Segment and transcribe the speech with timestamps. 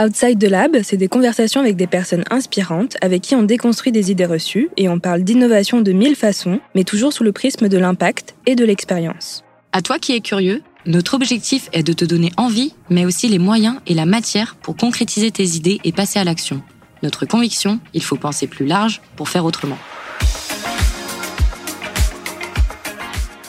[0.00, 4.10] Outside the Lab, c'est des conversations avec des personnes inspirantes avec qui on déconstruit des
[4.10, 7.78] idées reçues et on parle d'innovation de mille façons, mais toujours sous le prisme de
[7.78, 9.44] l'impact et de l'expérience.
[9.70, 13.38] À toi qui es curieux, notre objectif est de te donner envie, mais aussi les
[13.38, 16.60] moyens et la matière pour concrétiser tes idées et passer à l'action.
[17.04, 19.78] Notre conviction, il faut penser plus large pour faire autrement.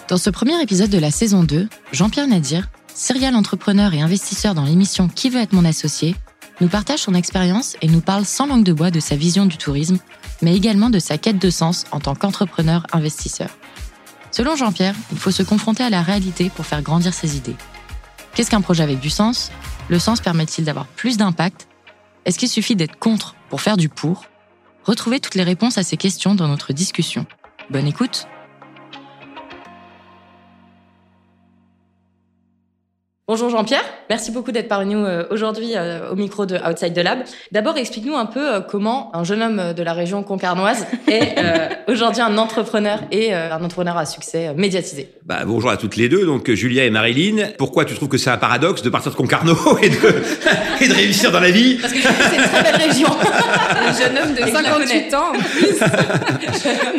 [0.09, 4.63] Dans ce premier épisode de la saison 2, Jean-Pierre Nadir, serial entrepreneur et investisseur dans
[4.63, 6.15] l'émission Qui veut être mon associé,
[6.61, 9.57] nous partage son expérience et nous parle sans langue de bois de sa vision du
[9.57, 9.97] tourisme,
[10.41, 13.49] mais également de sa quête de sens en tant qu'entrepreneur investisseur.
[14.31, 17.55] Selon Jean-Pierre, il faut se confronter à la réalité pour faire grandir ses idées.
[18.33, 19.51] Qu'est-ce qu'un projet avec du sens?
[19.87, 21.67] Le sens permet-il d'avoir plus d'impact?
[22.25, 24.25] Est-ce qu'il suffit d'être contre pour faire du pour?
[24.83, 27.25] Retrouvez toutes les réponses à ces questions dans notre discussion.
[27.69, 28.27] Bonne écoute
[33.27, 37.03] Bonjour Jean-Pierre, merci beaucoup d'être parmi nous euh, aujourd'hui euh, au micro de Outside the
[37.03, 37.23] Lab.
[37.51, 41.33] D'abord, explique-nous un peu euh, comment un jeune homme de la région concarnoise est
[41.87, 45.09] aujourd'hui un entrepreneur et un entrepreneur à succès médiatisé.
[45.25, 47.47] Bah, bonjour à toutes les deux, donc Julia et Marilyn.
[47.57, 49.95] Pourquoi tu trouves que c'est un paradoxe de partir de Concarneau et de,
[50.81, 51.79] et de réussir dans la vie?
[51.81, 53.09] Parce que c'est une très belle région.
[53.09, 55.79] un jeune homme de 58 ans en plus.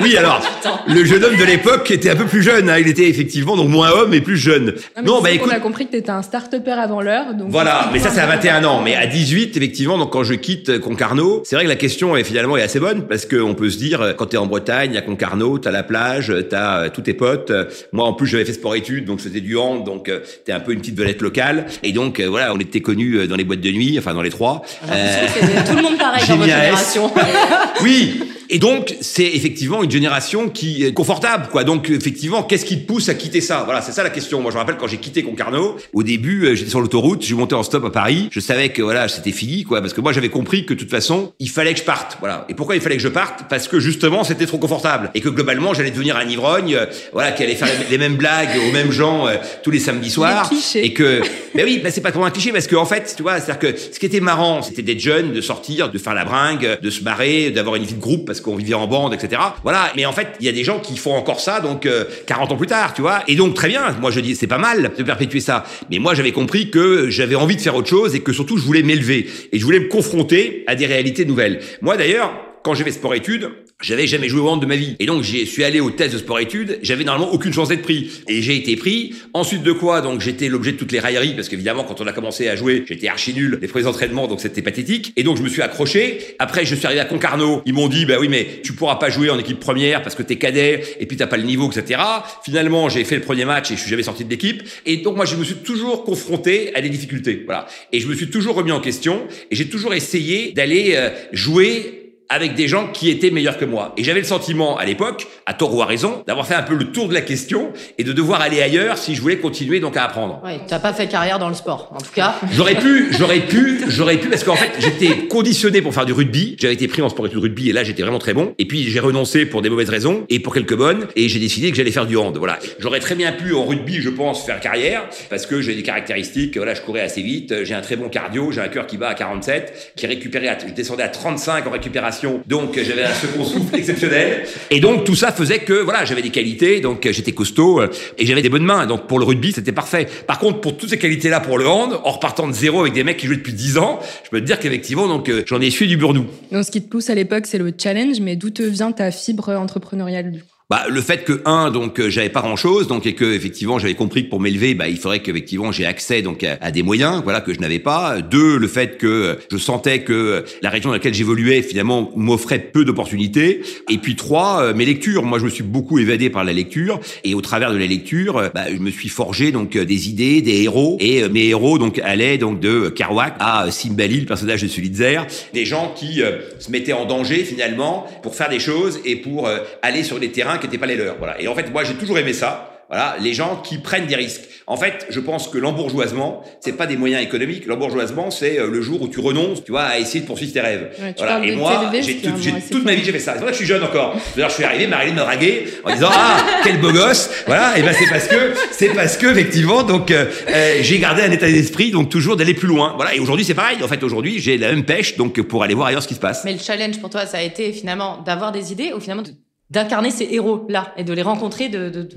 [0.00, 0.42] oui, alors,
[0.88, 2.68] le jeune homme de l'époque était un peu plus jeune.
[2.68, 2.78] Hein.
[2.80, 4.74] Il était effectivement donc moins homme et plus jeune.
[5.04, 5.50] Non, bah écoute...
[5.52, 7.26] On a compris que tu étais un start-upper avant l'heure.
[7.48, 8.80] Voilà, mais ça c'est à 21 ans.
[8.82, 12.24] Mais à 18, effectivement, donc quand je quitte Concarneau, c'est vrai que la question est
[12.24, 15.58] finalement est assez bonne parce qu'on peut se dire, quand t'es en Bretagne, à Concarneau,
[15.58, 17.52] t'as la plage, t'as euh, tous tes potes.
[17.92, 20.60] Moi en plus j'avais fait sport-études, donc je faisais du hand, donc euh, t'es un
[20.60, 21.66] peu une petite vedette locale.
[21.82, 24.30] Et donc euh, voilà, on était connus dans les boîtes de nuit, enfin dans les
[24.30, 24.62] trois.
[24.82, 27.12] tout le monde pareil dans votre génération.
[27.82, 31.64] oui, et donc, c'est effectivement une génération qui est confortable, quoi.
[31.64, 33.62] Donc, effectivement, qu'est-ce qui te pousse à quitter ça?
[33.64, 34.40] Voilà, c'est ça la question.
[34.40, 37.34] Moi, je me rappelle quand j'ai quitté Concarneau, au début, euh, j'étais sur l'autoroute, j'ai
[37.34, 38.28] monté en stop à Paris.
[38.30, 40.90] Je savais que voilà, c'était fini, quoi, parce que moi, j'avais compris que de toute
[40.90, 42.16] façon, il fallait que je parte.
[42.20, 42.46] Voilà.
[42.48, 43.44] Et pourquoi il fallait que je parte?
[43.48, 47.32] Parce que justement, c'était trop confortable et que globalement, j'allais devenir un ivrogne, euh, voilà,
[47.32, 50.50] qui allait faire les mêmes blagues aux mêmes gens euh, tous les samedis soirs.
[50.76, 51.20] Et que,
[51.54, 53.58] mais oui, bah, c'est pas trop un cliché parce que en fait, tu vois, c'est-à-dire
[53.58, 56.90] que ce qui était marrant, c'était d'être jeune, de sortir, de faire la bringue, de
[56.90, 59.40] se marrer, d'avoir une vie de groupe parce qu'on vivait en bande etc.
[59.62, 59.92] Voilà.
[59.96, 61.88] Mais en fait, il y a des gens qui font encore ça, donc
[62.26, 63.22] 40 euh, ans plus tard, tu vois.
[63.28, 63.94] Et donc très bien.
[64.00, 65.64] Moi, je dis c'est pas mal de perpétuer ça.
[65.90, 68.64] Mais moi, j'avais compris que j'avais envie de faire autre chose et que surtout, je
[68.64, 71.60] voulais m'élever et je voulais me confronter à des réalités nouvelles.
[71.80, 73.50] Moi, d'ailleurs, quand j'ai fait sport-études,
[73.80, 74.96] j'avais jamais joué au hand de ma vie.
[74.98, 76.80] Et donc, j'y suis allé au test de sport-études.
[76.82, 78.10] J'avais normalement aucune chance d'être pris.
[78.26, 79.14] Et j'ai été pris.
[79.34, 81.34] Ensuite de quoi, donc, j'étais l'objet de toutes les railleries.
[81.34, 83.60] Parce qu'évidemment, quand on a commencé à jouer, j'étais archi nul.
[83.62, 85.12] Les premiers entraînements, donc c'était pathétique.
[85.14, 86.34] Et donc, je me suis accroché.
[86.40, 87.62] Après, je suis arrivé à Concarneau.
[87.66, 90.24] Ils m'ont dit, bah oui, mais tu pourras pas jouer en équipe première parce que
[90.24, 90.82] t'es cadet.
[90.98, 92.00] Et puis, t'as pas le niveau, etc.
[92.44, 94.64] Finalement, j'ai fait le premier match et je suis jamais sorti de l'équipe.
[94.86, 97.44] Et donc, moi, je me suis toujours confronté à des difficultés.
[97.44, 97.68] Voilà.
[97.92, 99.28] Et je me suis toujours remis en question.
[99.52, 103.92] Et j'ai toujours essayé d'aller euh, jouer avec des gens qui étaient meilleurs que moi.
[103.96, 106.74] Et j'avais le sentiment, à l'époque, à tort ou à raison, d'avoir fait un peu
[106.74, 109.96] le tour de la question et de devoir aller ailleurs si je voulais continuer donc
[109.96, 110.40] à apprendre.
[110.44, 112.34] Oui, tu n'as pas fait carrière dans le sport, en tout cas.
[112.52, 116.56] J'aurais pu, j'aurais pu, j'aurais pu, parce qu'en fait, j'étais conditionné pour faire du rugby.
[116.60, 118.54] J'avais été pris en sport et de rugby et là, j'étais vraiment très bon.
[118.58, 121.70] Et puis, j'ai renoncé pour des mauvaises raisons et pour quelques bonnes et j'ai décidé
[121.70, 122.36] que j'allais faire du hand.
[122.36, 122.58] Voilà.
[122.78, 126.56] J'aurais très bien pu, en rugby, je pense, faire carrière parce que j'ai des caractéristiques,
[126.56, 129.08] voilà, je courais assez vite, j'ai un très bon cardio, j'ai un cœur qui bat
[129.08, 132.15] à 47, qui récupérait, à, je descendais à 35 en récupération
[132.46, 134.44] donc j'avais un second souffle exceptionnel.
[134.70, 137.88] Et donc tout ça faisait que voilà, j'avais des qualités, donc j'étais costaud euh,
[138.18, 138.86] et j'avais des bonnes mains.
[138.86, 140.06] Donc pour le rugby, c'était parfait.
[140.26, 143.04] Par contre, pour toutes ces qualités-là pour le hand, en repartant de zéro avec des
[143.04, 145.66] mecs qui jouaient depuis 10 ans, je peux te dire qu'effectivement, donc euh, j'en ai
[145.66, 146.26] essuyé du burnou.
[146.52, 149.10] Donc ce qui te pousse à l'époque, c'est le challenge, mais d'où te vient ta
[149.10, 150.55] fibre entrepreneuriale du coup?
[150.68, 153.78] Bah, le fait que un donc euh, j'avais pas grand chose donc et que effectivement
[153.78, 157.22] j'avais compris que pour m'élever bah il faudrait qu'effectivement j'ai accès donc à, des moyens
[157.22, 158.20] voilà que je n'avais pas.
[158.20, 162.84] Deux le fait que je sentais que la région dans laquelle j'évoluais finalement m'offrait peu
[162.84, 163.60] d'opportunités.
[163.88, 165.22] Et puis trois euh, mes lectures.
[165.22, 166.98] Moi je me suis beaucoup évadé par la lecture.
[167.22, 170.62] Et au travers de la lecture bah, je me suis forgé donc des idées des
[170.62, 170.96] héros.
[170.98, 175.20] Et mes héros donc allaient donc de Kerouac à Simbali le personnage de Sulitzer.
[175.54, 176.22] Des gens qui
[176.58, 179.48] se mettaient en danger finalement pour faire des choses et pour
[179.82, 181.16] aller sur les terrains qui n'étaient pas les leurs.
[181.18, 181.40] Voilà.
[181.40, 182.72] Et en fait, moi, j'ai toujours aimé ça.
[182.88, 184.42] Voilà, les gens qui prennent des risques.
[184.68, 187.66] En fait, je pense que l'embourgeoisement, c'est pas des moyens économiques.
[187.66, 190.60] L'embourgeoisement, c'est euh, le jour où tu renonces, tu vois, à essayer de poursuivre tes
[190.60, 190.90] rêves.
[191.18, 191.44] voilà.
[191.44, 193.34] Et moi, j'ai toute ma vie, j'ai fait ça.
[193.34, 194.16] C'est vrai que je suis jeune encore.
[194.34, 197.28] D'ailleurs, je suis arrivé, Marilyn me draguait en disant ah quel beau gosse.
[197.46, 197.76] Voilà.
[197.76, 201.30] Et ben c'est parce que c'est parce que effectivement, donc euh, euh, j'ai gardé un
[201.32, 202.94] état d'esprit, donc toujours d'aller plus loin.
[202.96, 203.14] Voilà.
[203.14, 203.78] Et aujourd'hui, c'est pareil.
[203.82, 206.20] En fait, aujourd'hui, j'ai la même pêche, donc pour aller voir ailleurs ce qui se
[206.20, 206.44] passe.
[206.44, 209.30] Mais le challenge pour toi, ça a été finalement d'avoir des idées ou finalement de
[209.70, 212.08] d'incarner ces héros-là et de les rencontrer, de,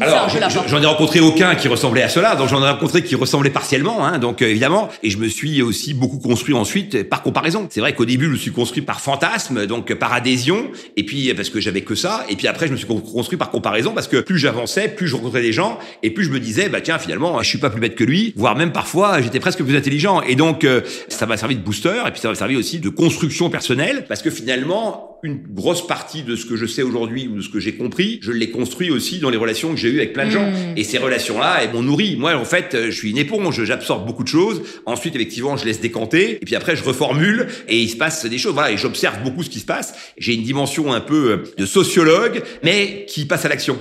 [0.00, 3.50] Alors, j'en ai rencontré aucun qui ressemblait à cela, donc j'en ai rencontré qui ressemblaient
[3.50, 7.66] partiellement, hein, donc euh, évidemment, et je me suis aussi beaucoup construit ensuite par comparaison.
[7.70, 11.32] C'est vrai qu'au début, je me suis construit par fantasme, donc par adhésion, et puis
[11.34, 14.08] parce que j'avais que ça, et puis après, je me suis construit par comparaison parce
[14.08, 16.98] que plus j'avançais, plus je rencontrais des gens, et plus je me disais, bah tiens,
[16.98, 20.22] finalement, je suis pas plus bête que lui, voire même parfois, j'étais presque plus intelligent,
[20.22, 22.88] et donc euh, ça m'a servi de booster, et puis ça m'a servi aussi de
[22.88, 27.36] construction personnelle, parce que finalement, une grosse partie de ce que je sais aujourd'hui ou
[27.36, 29.98] de ce que j'ai compris, je l'ai construit aussi dans les relations que j'ai eues
[29.98, 30.44] avec plein de gens.
[30.44, 30.76] Hmm.
[30.76, 32.16] Et ces relations-là, elles m'ont nourri.
[32.16, 34.62] Moi, en fait, je suis une éponge, j'absorbe beaucoup de choses.
[34.86, 36.38] Ensuite, effectivement, je laisse décanter.
[36.40, 38.54] Et puis après, je reformule et il se passe des choses.
[38.54, 39.94] Voilà, et j'observe beaucoup ce qui se passe.
[40.16, 43.78] J'ai une dimension un peu euh, de sociologue, mais qui passe à l'action.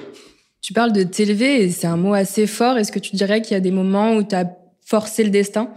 [0.62, 2.78] Tu parles de t'élever et c'est un mot assez fort.
[2.78, 4.46] Est-ce que tu dirais qu'il y a des moments où tu as
[4.86, 5.70] forcé le destin?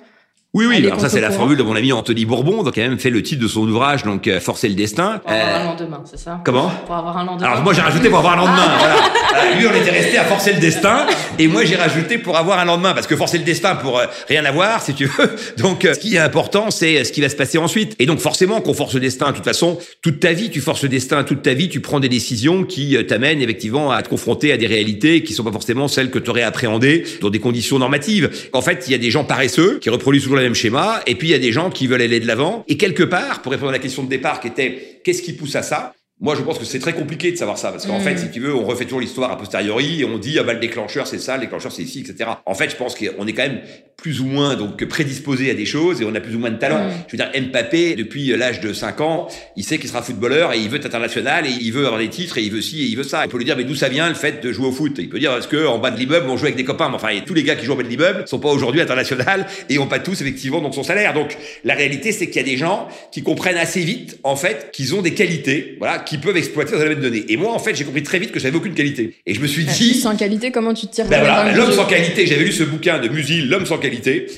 [0.56, 0.86] Oui, oui.
[0.86, 3.10] Alors ça, c'est la formule de mon ami Anthony Bourbon, donc il a même fait
[3.10, 5.20] le titre de son ouvrage, donc euh, Forcer le destin.
[5.22, 6.40] Pour avoir un euh, lendemain, c'est ça?
[6.46, 6.70] Comment?
[6.86, 7.46] Pour avoir un lendemain.
[7.46, 8.66] Alors moi, j'ai rajouté pour avoir un lendemain.
[8.78, 8.94] voilà.
[8.94, 11.06] Euh, lui, on était resté à forcer le destin,
[11.38, 14.00] et moi, j'ai rajouté pour avoir un lendemain, parce que forcer le destin pour
[14.30, 15.36] rien avoir, si tu veux.
[15.58, 17.94] Donc, ce qui est important, c'est ce qui va se passer ensuite.
[17.98, 20.82] Et donc, forcément, qu'on force le destin, de toute façon, toute ta vie, tu forces
[20.82, 24.52] le destin, toute ta vie, tu prends des décisions qui t'amènent effectivement à te confronter
[24.52, 27.78] à des réalités qui sont pas forcément celles que tu aurais appréhendées dans des conditions
[27.78, 28.30] normatives.
[28.54, 31.14] En fait, il y a des gens paresseux qui reproduisent toujours le même schéma, et
[31.14, 32.64] puis il y a des gens qui veulent aller de l'avant.
[32.68, 35.56] Et quelque part, pour répondre à la question de départ qui était qu'est-ce qui pousse
[35.56, 35.92] à ça?
[36.18, 38.02] Moi, je pense que c'est très compliqué de savoir ça, parce qu'en mm.
[38.02, 40.54] fait, si tu veux, on refait toujours l'histoire a posteriori, et on dit, ah bah,
[40.54, 42.30] le déclencheur, c'est ça, le déclencheur, c'est ici, etc.
[42.46, 43.60] En fait, je pense qu'on est quand même
[43.96, 46.58] plus ou moins donc prédisposé à des choses, et on a plus ou moins de
[46.58, 46.86] talent.
[46.86, 46.90] Mm.
[47.08, 50.58] Je veux dire, Mbappé, depuis l'âge de 5 ans, il sait qu'il sera footballeur, et
[50.58, 52.86] il veut être international, et il veut avoir des titres, et il veut ci, et
[52.86, 53.24] il veut ça.
[53.24, 54.94] Il peut lui dire, mais d'où ça vient le fait de jouer au foot?
[54.98, 56.90] Il peut dire, est-ce que en bas de l'immeuble, on joue avec des copains?
[56.94, 59.78] Enfin, tous les gars qui jouent en bas de l'immeuble sont pas aujourd'hui international, et
[59.78, 61.14] ont pas tous, effectivement, donc son salaire.
[61.14, 64.70] Donc, la réalité, c'est qu'il y a des gens qui comprennent assez vite, en fait,
[64.72, 67.24] qu'ils ont des qualités, voilà, qui peuvent exploiter donner.
[67.28, 69.16] Et moi, en fait, j'ai compris très vite que j'avais aucune qualité.
[69.26, 69.94] Et je me suis dit.
[69.94, 72.26] Sans qualité, comment tu te tires ben voilà, L'homme sans qualité.
[72.26, 73.85] J'avais lu ce bouquin de Musil, L'homme sans qualité.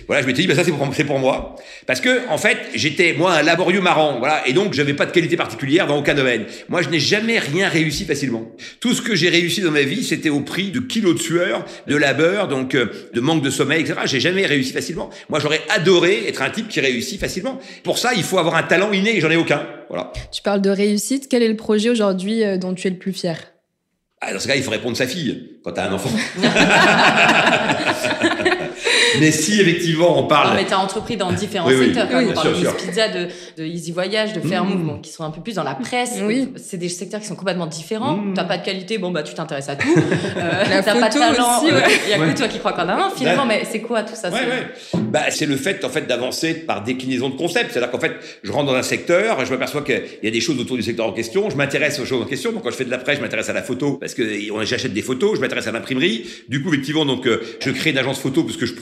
[0.07, 1.57] Voilà, je m'étais dit, bah ça, c'est pour, pour moi.
[1.87, 4.19] Parce que, en fait, j'étais, moi, un laborieux marrant.
[4.19, 4.47] Voilà.
[4.47, 6.45] Et donc, j'avais pas de qualité particulière dans aucun domaine.
[6.69, 8.51] Moi, je n'ai jamais rien réussi facilement.
[8.81, 11.65] Tout ce que j'ai réussi dans ma vie, c'était au prix de kilos de sueur,
[11.87, 14.01] de labeur, donc, euh, de manque de sommeil, etc.
[14.05, 15.11] J'ai jamais réussi facilement.
[15.29, 17.59] Moi, j'aurais adoré être un type qui réussit facilement.
[17.85, 19.67] Pour ça, il faut avoir un talent inné et j'en ai aucun.
[19.89, 20.13] Voilà.
[20.33, 21.29] Tu parles de réussite.
[21.29, 23.37] Quel est le projet aujourd'hui euh, dont tu es le plus fier?
[24.21, 26.11] Ah, Dans ce cas, il faut répondre sa fille quand tu as un enfant.
[29.21, 30.51] mais si effectivement on parle.
[30.51, 32.09] Non, mais tu as entrepris dans différents secteurs.
[32.13, 35.31] Oui, on parle de Pizza, de, de, Easy Voyage, de Fair Move, qui sont un
[35.31, 36.19] peu plus dans la presse.
[36.23, 36.53] Oui.
[36.57, 38.17] C'est des secteurs qui sont complètement différents.
[38.19, 38.35] Tu mmh.
[38.35, 39.89] T'as pas de qualité, bon bah tu t'intéresses à tout.
[40.39, 41.63] Euh, t'as pas de talent.
[41.65, 43.47] Il y a que toi qui crois qu'en a un finalement.
[43.47, 44.31] Mais c'est quoi tout ça?
[44.95, 47.73] Bah c'est le fait en fait d'avancer par déclinaison de concepts.
[47.73, 48.13] C'est-à-dire qu'en fait
[48.43, 51.07] je rentre dans un secteur, je m'aperçois qu'il y a des choses autour du secteur
[51.07, 51.51] en question.
[51.51, 52.53] Je m'intéresse aux choses en question.
[52.53, 54.23] Donc quand je fais de la presse, je m'intéresse à la photo parce que
[54.65, 55.37] j'achète des photos.
[55.37, 56.27] Je m'intéresse à l'imprimerie.
[56.49, 58.75] Du coup effectivement donc euh, je crée une agence photo parce que je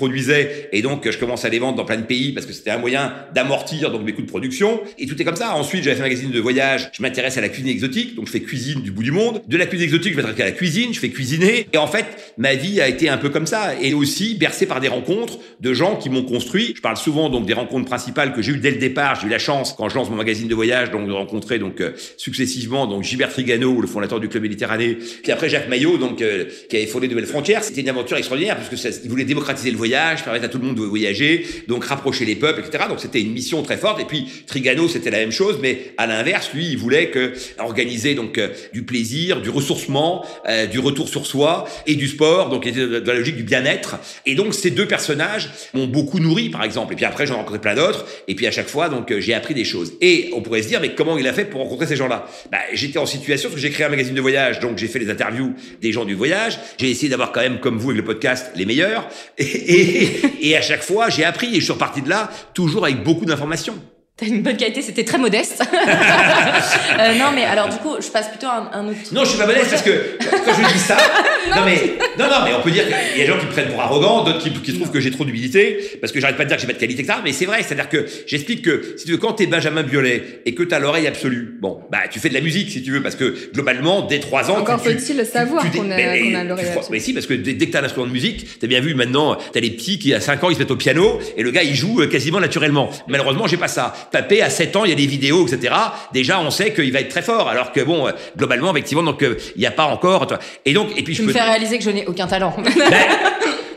[0.72, 2.78] et donc je commence à les vendre dans plein de pays parce que c'était un
[2.78, 4.80] moyen d'amortir donc mes coûts de production.
[4.98, 5.54] Et tout est comme ça.
[5.54, 6.90] Ensuite, j'avais fait un magazine de voyage.
[6.92, 9.42] Je m'intéresse à la cuisine exotique, donc je fais cuisine du bout du monde.
[9.46, 11.66] De la cuisine exotique, je m'intéresse à la cuisine, je fais cuisiner.
[11.72, 12.06] Et en fait,
[12.38, 15.72] ma vie a été un peu comme ça, et aussi bercée par des rencontres de
[15.72, 16.74] gens qui m'ont construit.
[16.76, 19.18] Je parle souvent donc des rencontres principales que j'ai eues dès le départ.
[19.20, 21.92] J'ai eu la chance quand je lance mon magazine de voyage de rencontrer donc euh,
[22.16, 26.44] successivement donc Gilbert Trigano, le fondateur du club Méditerranée, puis après Jacques Maillot donc euh,
[26.68, 27.64] qui avait fondé Nouvelles Frontières.
[27.64, 30.76] C'était une aventure extraordinaire parce ça, voulait démocratiser le voyage, permettre à tout le monde
[30.76, 32.84] de voyager, donc rapprocher les peuples, etc.
[32.88, 34.00] Donc c'était une mission très forte.
[34.00, 38.14] Et puis Trigano, c'était la même chose, mais à l'inverse, lui, il voulait que organiser
[38.14, 42.50] donc euh, du plaisir, du ressourcement, euh, du retour sur soi et du sport.
[42.50, 43.96] Donc il était dans la logique du bien-être.
[44.24, 46.92] Et donc ces deux personnages m'ont beaucoup nourri, par exemple.
[46.92, 48.06] Et puis après, j'en rencontré plein d'autres.
[48.28, 49.94] Et puis à chaque fois, donc euh, j'ai appris des choses.
[50.00, 52.26] Et on pourrait se dire, mais comment il a fait pour rencontrer ces gens-là?
[52.50, 54.98] Bah, J'étais en situation parce que j'ai créé un magazine de voyage, donc j'ai fait
[54.98, 56.58] les interviews des gens du voyage.
[56.78, 59.08] J'ai essayé d'avoir quand même, comme vous avec le podcast, les meilleurs.
[59.38, 59.95] Et, et,
[60.40, 63.24] et à chaque fois, j'ai appris et je suis reparti de là toujours avec beaucoup
[63.24, 63.78] d'informations.
[64.18, 65.62] T'as une bonne qualité, c'était très modeste.
[65.72, 68.98] euh, non, mais alors du coup, je passe plutôt un, un autre.
[69.12, 70.96] Non, je suis pas modeste parce que quand je dis ça,
[71.54, 73.50] non, mais non, non, mais on peut dire qu'il y a des gens qui me
[73.50, 76.44] prennent pour arrogant, d'autres qui, qui, trouvent que j'ai trop d'humilité, parce que j'arrête pas
[76.44, 77.18] de dire que j'ai pas de qualité, etc.
[77.22, 80.54] Mais c'est vrai, c'est-à-dire que j'explique que si tu veux, quand t'es Benjamin Biolay et
[80.54, 83.16] que t'as l'oreille absolue, bon, bah tu fais de la musique si tu veux, parce
[83.16, 86.86] que globalement, dès 3 ans, encore faut-il le savoir qu'on a, qu a l'oreille absolue.
[86.90, 89.36] Mais si, parce que dès, que t'as un instrument de musique, t'as bien vu maintenant,
[89.52, 91.64] t'as les petits qui à 5 ans ils se mettent au piano et le gars
[91.64, 92.88] il joue euh, quasiment naturellement.
[93.08, 93.92] Malheureusement, j'ai pas ça.
[94.10, 95.74] Papé à 7 ans il y a des vidéos, etc.
[96.12, 97.48] Déjà, on sait qu'il va être très fort.
[97.48, 100.26] Alors que bon, euh, globalement, effectivement, donc euh, il n'y a pas encore.
[100.64, 102.56] Et donc, et puis je me fais réaliser que je n'ai aucun talent.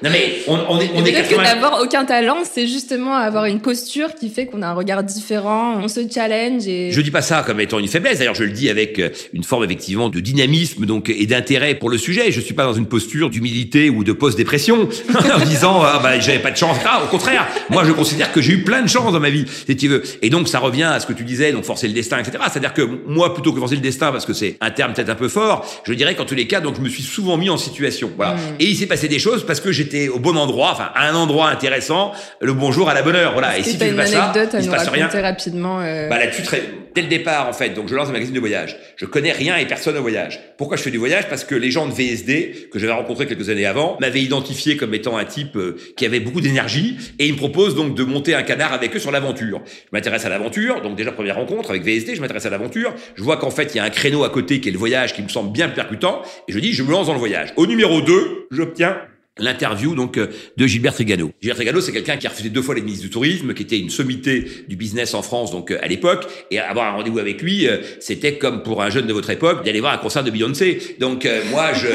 [0.01, 3.45] Non mais on, on est, on est peut-être que d'avoir aucun talent, c'est justement avoir
[3.45, 6.91] une posture qui fait qu'on a un regard différent, on se challenge et.
[6.91, 8.19] Je dis pas ça comme étant une faiblesse.
[8.19, 11.89] D'ailleurs, je le dis avec euh, une forme effectivement de dynamisme donc et d'intérêt pour
[11.89, 12.31] le sujet.
[12.31, 14.87] Je suis pas dans une posture d'humilité ou de post-dépression
[15.35, 16.77] en disant ah bah j'avais pas de chance.
[16.85, 19.45] Ah, au contraire, moi je considère que j'ai eu plein de chance dans ma vie,
[19.67, 20.01] si tu veux.
[20.21, 22.37] Et donc ça revient à ce que tu disais, donc forcer le destin, etc.
[22.49, 25.15] C'est-à-dire que moi plutôt que forcer le destin, parce que c'est un terme peut-être un
[25.15, 27.57] peu fort, je dirais qu'en tous les cas, donc je me suis souvent mis en
[27.57, 28.11] situation.
[28.15, 28.35] Voilà.
[28.35, 28.39] Mm.
[28.59, 31.15] Et il s'est passé des choses parce que j'étais au bon endroit, enfin à un
[31.15, 33.33] endroit intéressant, le bonjour à la bonne heure.
[33.33, 33.57] Voilà.
[33.57, 35.07] Et si tu fais pas ça, il se passe rien.
[35.07, 35.79] rapidement.
[35.81, 36.07] Euh...
[36.09, 36.63] Bah là-dessus, très...
[36.93, 38.77] dès le départ en fait, donc je lance un magazine de voyage.
[38.95, 40.39] Je connais rien et personne au voyage.
[40.57, 41.27] Pourquoi je fais du voyage?
[41.29, 44.93] Parce que les gens de VSD que j'avais rencontrés quelques années avant m'avaient identifié comme
[44.93, 48.35] étant un type euh, qui avait beaucoup d'énergie et ils me proposent donc de monter
[48.35, 49.61] un canard avec eux sur l'aventure.
[49.65, 52.93] Je m'intéresse à l'aventure, donc déjà première rencontre avec VSD, je m'intéresse à l'aventure.
[53.15, 55.13] Je vois qu'en fait il y a un créneau à côté qui est le voyage
[55.13, 57.53] qui me semble bien percutant et je dis je me lance dans le voyage.
[57.55, 58.97] Au numéro 2, j'obtiens
[59.39, 60.27] l'interview donc euh,
[60.57, 61.31] de Gilbert Trigano.
[61.41, 63.79] Gilbert Trigano, c'est quelqu'un qui a refusé deux fois les ministres du tourisme, qui était
[63.79, 67.41] une sommité du business en France donc euh, à l'époque, et avoir un rendez-vous avec
[67.41, 70.31] lui, euh, c'était comme pour un jeune de votre époque d'aller voir un concert de
[70.31, 70.95] Beyoncé.
[70.99, 71.87] Donc moi, je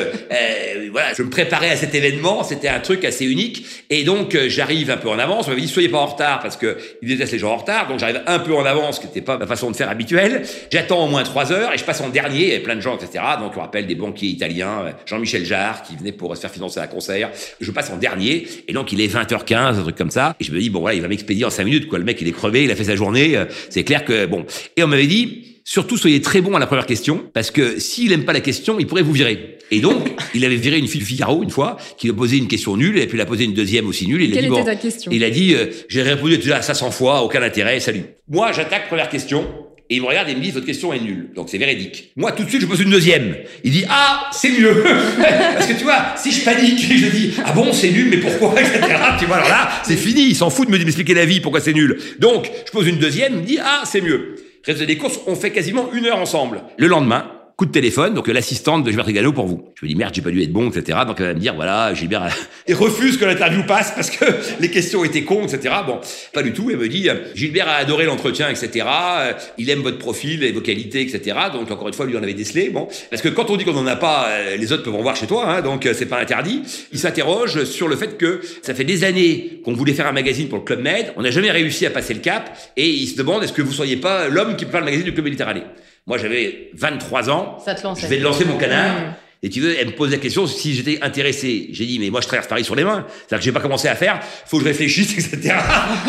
[0.90, 4.90] voilà, je me préparais à cet événement, c'était un truc assez unique, et donc j'arrive
[4.90, 5.46] un peu en avance.
[5.46, 7.88] On m'avait dit soyez pas en retard parce que il déteste les gens en retard,
[7.88, 10.42] donc j'arrive un peu en avance, ce qui n'était pas ma façon de faire habituelle.
[10.70, 12.80] J'attends au moins trois heures et je passe en dernier, il y avait plein de
[12.80, 13.24] gens, etc.
[13.40, 16.86] Donc on rappelle des banquiers italiens, Jean-Michel Jarre qui venait pour se faire financer un
[16.86, 20.44] concert je passe en dernier, et donc il est 20h15, un truc comme ça, et
[20.44, 21.98] je me dis, bon voilà, il va m'expédier en 5 minutes, quoi.
[21.98, 24.44] Le mec, il est crevé, il a fait sa journée, euh, c'est clair que, bon.
[24.76, 28.12] Et on m'avait dit, Surtout, soyez très bon à la première question, parce que s'il
[28.12, 29.56] aime pas la question, il pourrait vous virer.
[29.70, 32.36] Et donc, il avait viré une fille de Figaro une fois, qui lui a posé
[32.36, 34.20] une question nulle, et puis il a posé une deuxième aussi nulle.
[34.22, 35.10] Il a dit, bon, ta question?
[35.10, 38.02] Il a dit, euh, j'ai répondu déjà à ça 100 fois, aucun intérêt, salut.
[38.28, 39.46] Moi, j'attaque première question.
[39.94, 41.30] Il me regarde et me dit, votre question est nulle.
[41.34, 42.10] Donc c'est véridique.
[42.16, 43.36] Moi, tout de suite, je pose une deuxième.
[43.62, 44.82] Il dit, ah, c'est mieux.
[45.54, 48.60] Parce que tu vois, si je panique, je dis, ah bon, c'est nul, mais pourquoi,
[48.60, 48.80] etc.
[49.18, 50.26] Tu vois, alors là, c'est fini.
[50.28, 51.98] Il s'en fout de m'expliquer la vie, pourquoi c'est nul.
[52.18, 54.36] Donc, je pose une deuxième, il me dit, ah, c'est mieux.
[54.64, 56.62] Résultat des courses, on fait quasiment une heure ensemble.
[56.78, 59.64] Le lendemain, coup de téléphone, donc l'assistante de Gilbert Trigano pour vous.
[59.76, 60.98] Je me dis merde, j'ai pas dû être bon, etc.
[61.06, 62.28] Donc elle va me dire voilà, Gilbert
[62.66, 64.24] il refuse que l'interview passe parce que
[64.60, 65.74] les questions étaient cons, etc.
[65.86, 66.00] Bon,
[66.32, 66.68] pas du tout.
[66.70, 68.86] Elle me dit Gilbert a adoré l'entretien, etc.
[69.56, 71.36] Il aime votre profil et vos qualités, etc.
[71.52, 72.70] Donc encore une fois, lui en avait décelé.
[72.70, 75.02] Bon, parce que quand on dit qu'on en a pas, euh, les autres peuvent en
[75.02, 76.62] voir chez toi, hein, donc euh, c'est pas interdit.
[76.92, 80.48] Il s'interroge sur le fait que ça fait des années qu'on voulait faire un magazine
[80.48, 83.16] pour le Club Med, on n'a jamais réussi à passer le cap, et il se
[83.16, 85.62] demande est-ce que vous seriez pas l'homme qui peut faire le magazine du Club Méditerranée?
[86.06, 87.58] Moi, j'avais 23 ans.
[87.64, 87.80] Ça te.
[87.98, 89.14] Je vais lancer mon canard.
[89.44, 91.68] Et tu veux, elle me pose la question si j'étais intéressé.
[91.70, 93.04] J'ai dit, mais moi, je traverse Paris sur les mains.
[93.10, 94.18] C'est-à-dire que j'ai pas commencé à faire.
[94.46, 95.54] Faut que je réfléchisse, etc.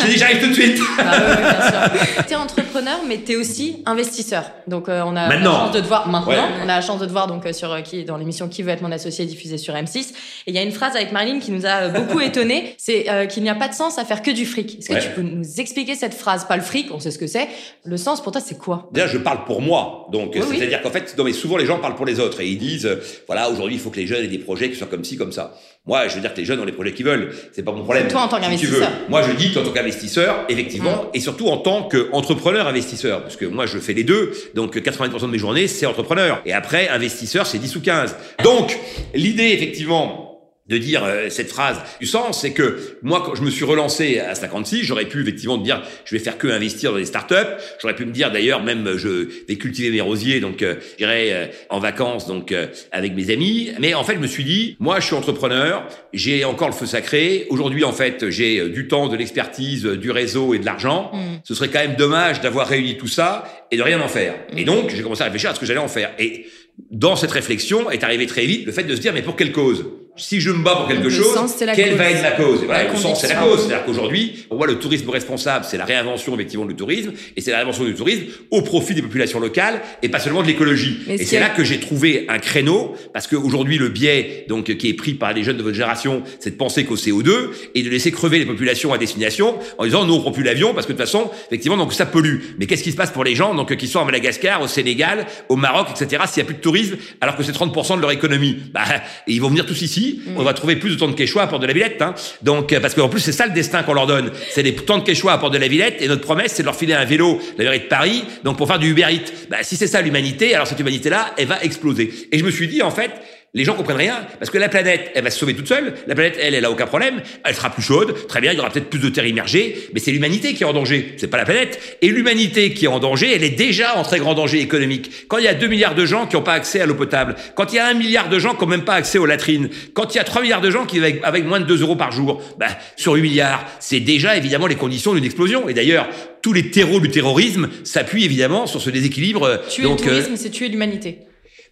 [0.02, 0.80] j'ai dit, j'arrive tout de suite.
[0.98, 2.26] Ah ouais, bien sûr.
[2.26, 4.46] T'es entrepreneur, mais t'es aussi investisseur.
[4.68, 6.48] Donc, euh, on a la chance de te voir maintenant.
[6.62, 8.64] On a la chance de te voir donc euh, sur euh, qui dans l'émission Qui
[8.64, 9.98] veut être mon associé diffusée sur M6.
[9.98, 10.14] Et
[10.48, 12.74] il y a une phrase avec Marilyn qui nous a beaucoup étonné.
[12.78, 14.80] C'est qu'il n'y a pas de sens à faire que du fric.
[14.80, 16.46] Est-ce que tu peux nous expliquer cette phrase?
[16.46, 17.50] Pas le fric, on sait ce que c'est.
[17.84, 18.88] Le sens pour toi, c'est quoi?
[18.94, 20.08] Déjà, je parle pour moi.
[20.14, 22.58] Donc, c'est-à-dire qu'en fait, non, mais souvent les gens parlent pour les autres et ils
[22.58, 22.88] disent,
[23.28, 25.32] voilà, aujourd'hui, il faut que les jeunes aient des projets qui soient comme ci, comme
[25.32, 25.56] ça.
[25.86, 27.34] Moi, je veux dire que les jeunes ont les projets qu'ils veulent.
[27.52, 28.08] C'est pas mon problème.
[28.08, 28.90] Toi, en tant qu'investisseur.
[29.10, 31.10] Moi, je dis qu'en tant qu'investisseur, effectivement, mmh.
[31.16, 33.22] et surtout en tant qu'entrepreneur investisseur.
[33.22, 34.32] Parce que moi, je fais les deux.
[34.56, 36.42] Donc, 80% de mes journées, c'est entrepreneur.
[36.46, 38.16] Et après, investisseur, c'est 10 ou 15.
[38.44, 38.78] Donc,
[39.14, 40.25] l'idée, effectivement,
[40.68, 44.20] de dire euh, cette phrase du sens, c'est que moi, quand je me suis relancé
[44.20, 47.36] à 56, j'aurais pu effectivement dire, je vais faire que investir dans des startups.
[47.82, 51.46] J'aurais pu me dire d'ailleurs, même je vais cultiver mes rosiers, donc euh, j'irai euh,
[51.70, 53.72] en vacances donc euh, avec mes amis.
[53.80, 56.86] Mais en fait, je me suis dit, moi, je suis entrepreneur, j'ai encore le feu
[56.86, 57.46] sacré.
[57.50, 61.12] Aujourd'hui, en fait, j'ai du temps, de l'expertise, du réseau et de l'argent.
[61.14, 61.42] Mm.
[61.44, 64.36] Ce serait quand même dommage d'avoir réuni tout ça et de rien en faire.
[64.56, 64.66] Et mm.
[64.66, 66.12] donc, j'ai commencé à réfléchir à ce que j'allais en faire.
[66.20, 66.48] Et
[66.92, 69.52] dans cette réflexion est arrivé très vite le fait de se dire, mais pour quelle
[69.52, 69.86] cause?
[70.18, 71.36] Si je me bats pour quelque chose,
[71.76, 73.60] quelle va être la cause voilà, Le sens, c'est la cause.
[73.60, 77.52] C'est-à-dire qu'aujourd'hui, pour moi, le tourisme responsable, c'est la réinvention effectivement du tourisme, et c'est
[77.52, 81.00] la réinvention du tourisme au profit des populations locales, et pas seulement de l'écologie.
[81.10, 84.94] Et c'est là que j'ai trouvé un créneau, parce qu'aujourd'hui, le biais donc qui est
[84.94, 88.12] pris par les jeunes de votre génération, c'est de penser qu'au CO2 et de laisser
[88.12, 90.98] crever les populations à destination en disant nous on prend plus l'avion parce que de
[90.98, 92.40] toute façon, effectivement, donc ça pollue.
[92.58, 95.26] Mais qu'est-ce qui se passe pour les gens donc qui sont à Madagascar, au Sénégal,
[95.50, 96.24] au Maroc, etc.
[96.28, 98.84] S'il n'y a plus de tourisme, alors que c'est 30% de leur économie, bah,
[99.28, 100.05] ils vont venir tous ici
[100.36, 102.02] on va trouver plus de temps de Quechua à Port de la Villette.
[102.02, 102.14] Hein.
[102.42, 104.32] Donc, euh, parce qu'en plus, c'est ça le destin qu'on leur donne.
[104.52, 106.02] C'est des temps de Quechua à Port de la Villette.
[106.02, 108.68] Et notre promesse, c'est de leur filer un vélo, la vérité de Paris, donc pour
[108.68, 109.32] faire du Uber Eats.
[109.50, 112.12] Bah, si c'est ça l'humanité, alors cette humanité-là, elle va exploser.
[112.32, 113.12] Et je me suis dit, en fait,
[113.56, 115.94] Les gens comprennent rien parce que la planète, elle va se sauver toute seule.
[116.08, 117.22] La planète, elle, elle a aucun problème.
[117.46, 118.28] Elle sera plus chaude.
[118.28, 120.66] Très bien, il y aura peut-être plus de terre immergée, mais c'est l'humanité qui est
[120.66, 121.14] en danger.
[121.16, 121.98] C'est pas la planète.
[122.02, 125.30] Et l'humanité qui est en danger, elle est déjà en très grand danger économique.
[125.30, 127.36] Quand il y a 2 milliards de gens qui n'ont pas accès à l'eau potable,
[127.56, 129.70] quand il y a un milliard de gens qui n'ont même pas accès aux latrines,
[129.94, 131.96] quand il y a 3 milliards de gens qui vivent avec, moins de 2 euros
[131.96, 135.70] par jour, bah, sur 8 milliards, c'est déjà évidemment les conditions d'une explosion.
[135.70, 136.10] Et d'ailleurs,
[136.42, 139.62] tous les terreaux du terrorisme s'appuient évidemment sur ce déséquilibre.
[139.70, 141.20] Tuer Donc, le tourisme, euh, c'est tuer l'humanité.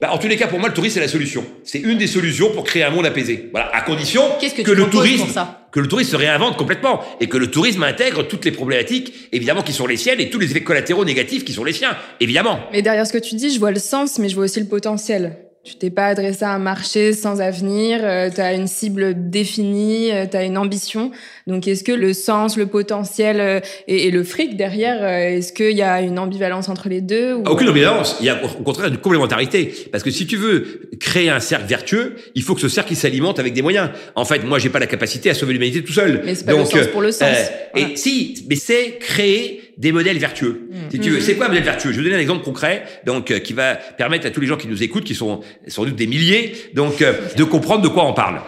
[0.02, 1.46] Bah, en tous les cas, pour moi, le tourisme, c'est la solution.
[1.64, 3.50] C'est une des solutions pour créer un monde apaisé.
[3.52, 5.28] Voilà, à condition que, le tourisme,
[5.72, 9.62] que le tourisme se réinvente complètement et que le tourisme intègre toutes les problématiques, évidemment,
[9.62, 12.60] qui sont les siennes et tous les effets collatéraux négatifs qui sont les siens, évidemment.
[12.72, 14.68] Mais derrière ce que tu dis, je vois le sens, mais je vois aussi le
[14.68, 15.38] potentiel.
[15.66, 20.12] Tu t'es pas adressé à un marché sans avenir, euh, tu as une cible définie,
[20.12, 21.12] euh, tu as une ambition.
[21.48, 25.82] Donc est-ce que le sens, le potentiel euh, et, le fric derrière, est-ce qu'il y
[25.82, 27.44] a une ambivalence entre les deux ou...
[27.46, 29.74] Aucune ambivalence, il y a au contraire une complémentarité.
[29.90, 33.40] Parce que si tu veux créer un cercle vertueux, il faut que ce cercle s'alimente
[33.40, 33.92] avec des moyens.
[34.16, 36.24] En fait, moi j'ai pas la capacité à sauver l'humanité tout seul.
[36.26, 37.38] Mais c'est pas Donc, le sens pour le sens.
[37.74, 40.68] Et si, mais c'est créer des modèles vertueux.
[40.70, 40.76] Mmh.
[40.92, 41.92] Si tu veux, c'est quoi un modèle vertueux?
[41.92, 44.58] Je vais donner un exemple concret, donc euh, qui va permettre à tous les gens
[44.58, 48.06] qui nous écoutent, qui sont sans doute des milliers, donc euh, de comprendre de quoi
[48.06, 48.42] on parle.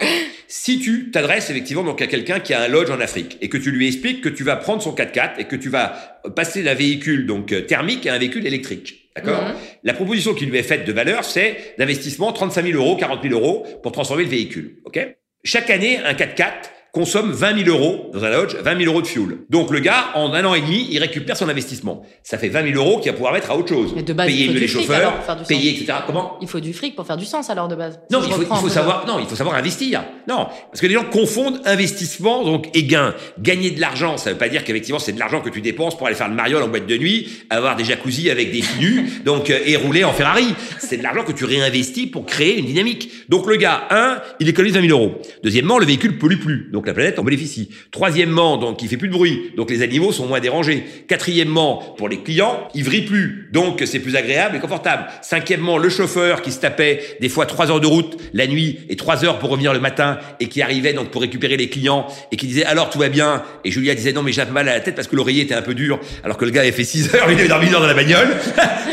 [0.48, 3.56] Si tu t'adresses effectivement donc à quelqu'un qui a un lodge en Afrique et que
[3.56, 6.74] tu lui expliques que tu vas prendre son 4x4 et que tu vas passer d'un
[6.74, 9.10] véhicule donc euh, thermique à un véhicule électrique.
[9.16, 9.42] D'accord?
[9.42, 9.54] Mmh.
[9.82, 13.34] La proposition qui lui est faite de valeur, c'est d'investissement 35 000 euros, 40 000
[13.34, 14.76] euros pour transformer le véhicule.
[14.84, 15.00] Ok?
[15.42, 19.06] Chaque année, un 4x4 consomme 20 000 euros dans un lodge, 20 000 euros de
[19.06, 19.40] fuel.
[19.50, 22.06] Donc le gars, en un an et demi, il récupère son investissement.
[22.22, 23.92] Ça fait 20 000 euros qu'il va pouvoir mettre à autre chose.
[23.94, 25.12] Mais de base, payer les chauffeurs,
[25.46, 25.98] payer, etc.
[26.06, 26.38] Comment?
[26.40, 28.00] Il faut du fric pour faire du sens alors de base.
[28.10, 29.06] Non, il faut, il faut savoir.
[29.06, 30.04] Non, il faut savoir investir.
[30.26, 33.14] Non, parce que les gens confondent investissement donc et gain.
[33.38, 36.06] Gagner de l'argent, ça veut pas dire qu'effectivement c'est de l'argent que tu dépenses pour
[36.06, 39.50] aller faire le mariole en boîte de nuit, avoir des jacuzzi avec des nus, donc
[39.50, 40.46] euh, et rouler en Ferrari.
[40.78, 43.10] C'est de l'argent que tu réinvestis pour créer une dynamique.
[43.28, 45.20] Donc le gars, un, il économise 20 000 euros.
[45.44, 47.70] Deuxièmement, le véhicule pollue plus, donc la planète en bénéficie.
[47.90, 50.84] Troisièmement, donc il fait plus de bruit, donc les animaux sont moins dérangés.
[51.08, 55.06] Quatrièmement, pour les clients, il vrille plus, donc c'est plus agréable et confortable.
[55.22, 58.96] Cinquièmement, le chauffeur qui se tapait des fois trois heures de route la nuit et
[58.96, 62.36] trois heures pour revenir le matin et qui arrivait donc pour récupérer les clients et
[62.36, 63.42] qui disait alors tout va bien?
[63.64, 65.62] Et Julia disait non mais j'ai mal à la tête parce que l'oreiller était un
[65.62, 67.94] peu dur alors que le gars avait fait 6 heures, il avait dormi dans la
[67.94, 68.28] bagnole.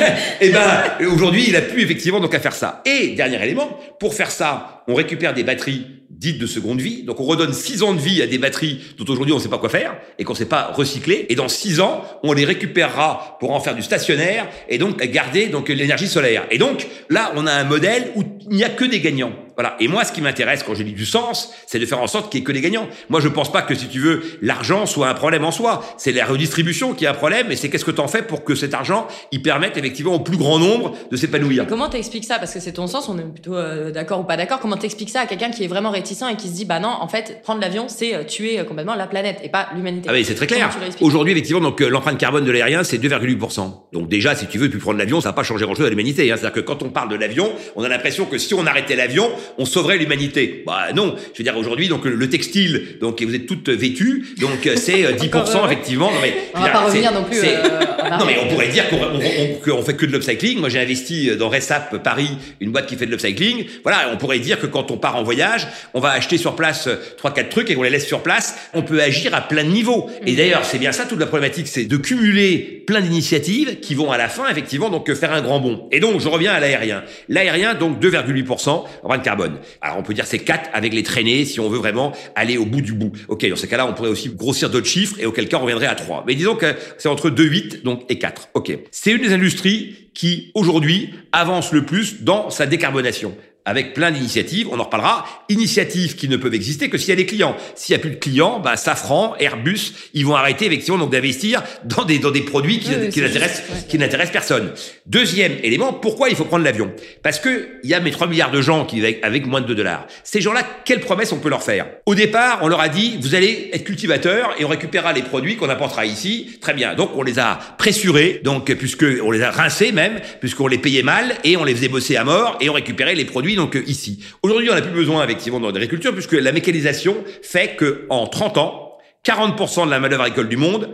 [0.06, 0.08] et
[0.42, 2.82] eh ben aujourd'hui il a pu effectivement donc à faire ça.
[2.86, 5.86] Et dernier élément, pour faire ça, on récupère des batteries
[6.24, 7.04] dites de seconde vie.
[7.04, 9.50] Donc on redonne 6 ans de vie à des batteries dont aujourd'hui on ne sait
[9.50, 11.26] pas quoi faire et qu'on ne sait pas recycler.
[11.28, 15.48] Et dans 6 ans, on les récupérera pour en faire du stationnaire et donc garder
[15.48, 16.48] donc l'énergie solaire.
[16.50, 19.34] Et donc là, on a un modèle où il n'y a que des gagnants.
[19.56, 19.76] Voilà.
[19.80, 22.32] Et moi, ce qui m'intéresse quand j'ai dit du sens, c'est de faire en sorte
[22.32, 22.88] qu'il n'y ait que des gagnants.
[23.10, 25.84] Moi, je pense pas que si tu veux, l'argent soit un problème en soi.
[25.98, 28.44] C'est la redistribution qui est un problème, et c'est qu'est-ce que tu en fais pour
[28.44, 31.68] que cet argent, il permette effectivement au plus grand nombre de s'épanouir.
[31.68, 32.40] Comment t'expliques ça?
[32.40, 34.60] Parce que c'est ton sens, on est plutôt euh, d'accord ou pas d'accord.
[34.60, 36.90] Comment t'expliques ça à quelqu'un qui est vraiment réticent et qui se dit, bah non,
[36.90, 40.10] en fait, prendre l'avion, c'est euh, tuer euh, complètement la planète et pas l'humanité.
[40.10, 40.70] Ah oui, c'est très clair.
[41.02, 43.72] Aujourd'hui, effectivement, donc l'empreinte carbone de l'aérien, c'est 2,8%.
[43.94, 46.32] Donc déjà, si tu veux, plus prendre l'avion, ça va pas changer grand-chose à l'humanité.
[46.32, 46.36] Hein.
[46.38, 49.30] C'est-à-dire que quand on parle de l'avion, on a l'impression que si on arrêtait l'avion,
[49.58, 53.46] on sauverait l'humanité bah non, je veux dire aujourd'hui donc le, textile, donc vous êtes
[53.46, 56.12] toutes vêtues, donc c'est 10% euh, effectivement.
[56.12, 57.40] Non mais on va pas revenir non plus.
[57.40, 60.60] Euh, non mais on pourrait dire qu'on fait que de l'upcycling.
[60.60, 63.66] Moi j'ai investi dans Resap Paris, une boîte qui fait de l'upcycling.
[63.84, 66.90] Voilà, on pourrait dire que quand on part en voyage, on va acheter sur place
[67.18, 68.56] trois quatre trucs et on les laisse sur place.
[68.74, 70.10] On peut agir à plein de niveaux.
[70.26, 70.36] Et mm.
[70.36, 74.18] d'ailleurs c'est bien ça toute la problématique, c'est de cumuler plein d'initiatives qui vont à
[74.18, 75.88] la fin effectivement donc faire un grand bond.
[75.92, 77.04] Et donc je reviens à l'aérien.
[77.30, 79.58] L'aérien donc 2,8% en de carbone.
[79.82, 82.66] Alors on peut dire c'est 4 avec les traînées si on veut vraiment aller au
[82.66, 83.12] bout du bout.
[83.28, 85.88] Ok, dans ces cas-là, on pourrait aussi grossir d'autres chiffres et auquel cas on reviendrait
[85.88, 86.24] à 3.
[86.28, 88.50] Mais disons que c'est entre 2,8 donc et 4.
[88.54, 88.78] Ok.
[88.92, 94.68] C'est une des industries qui aujourd'hui avance le plus dans sa décarbonation avec plein d'initiatives,
[94.70, 97.56] on en reparlera, initiatives qui ne peuvent exister que s'il y a des clients.
[97.76, 101.64] S'il y a plus de clients, bah, Safran, Airbus, ils vont arrêter effectivement donc d'investir
[101.86, 104.74] dans des dans des produits qui, qui n'intéressent qui n'intéressent personne.
[105.06, 106.92] Deuxième élément, pourquoi il faut prendre l'avion?
[107.22, 109.68] Parce que il y a mes 3 milliards de gens qui avec, avec moins de
[109.68, 110.08] 2 dollars.
[110.24, 111.88] Ces gens-là, quelle promesse on peut leur faire?
[112.06, 115.56] Au départ, on leur a dit vous allez être cultivateurs et on récupérera les produits
[115.56, 116.58] qu'on apportera ici.
[116.62, 116.96] Très bien.
[116.96, 121.04] Donc on les a pressurés, donc puisque on les a rincés même, puisqu'on les payait
[121.04, 123.84] mal et on les faisait bosser à mort et on récupérait les produits donc euh,
[123.88, 124.24] ici.
[124.42, 128.58] Aujourd'hui, on n'a plus besoin effectivement dans l'agriculture puisque la mécanisation fait que en 30
[128.58, 130.90] ans, 40% de la main-d'œuvre agricole du monde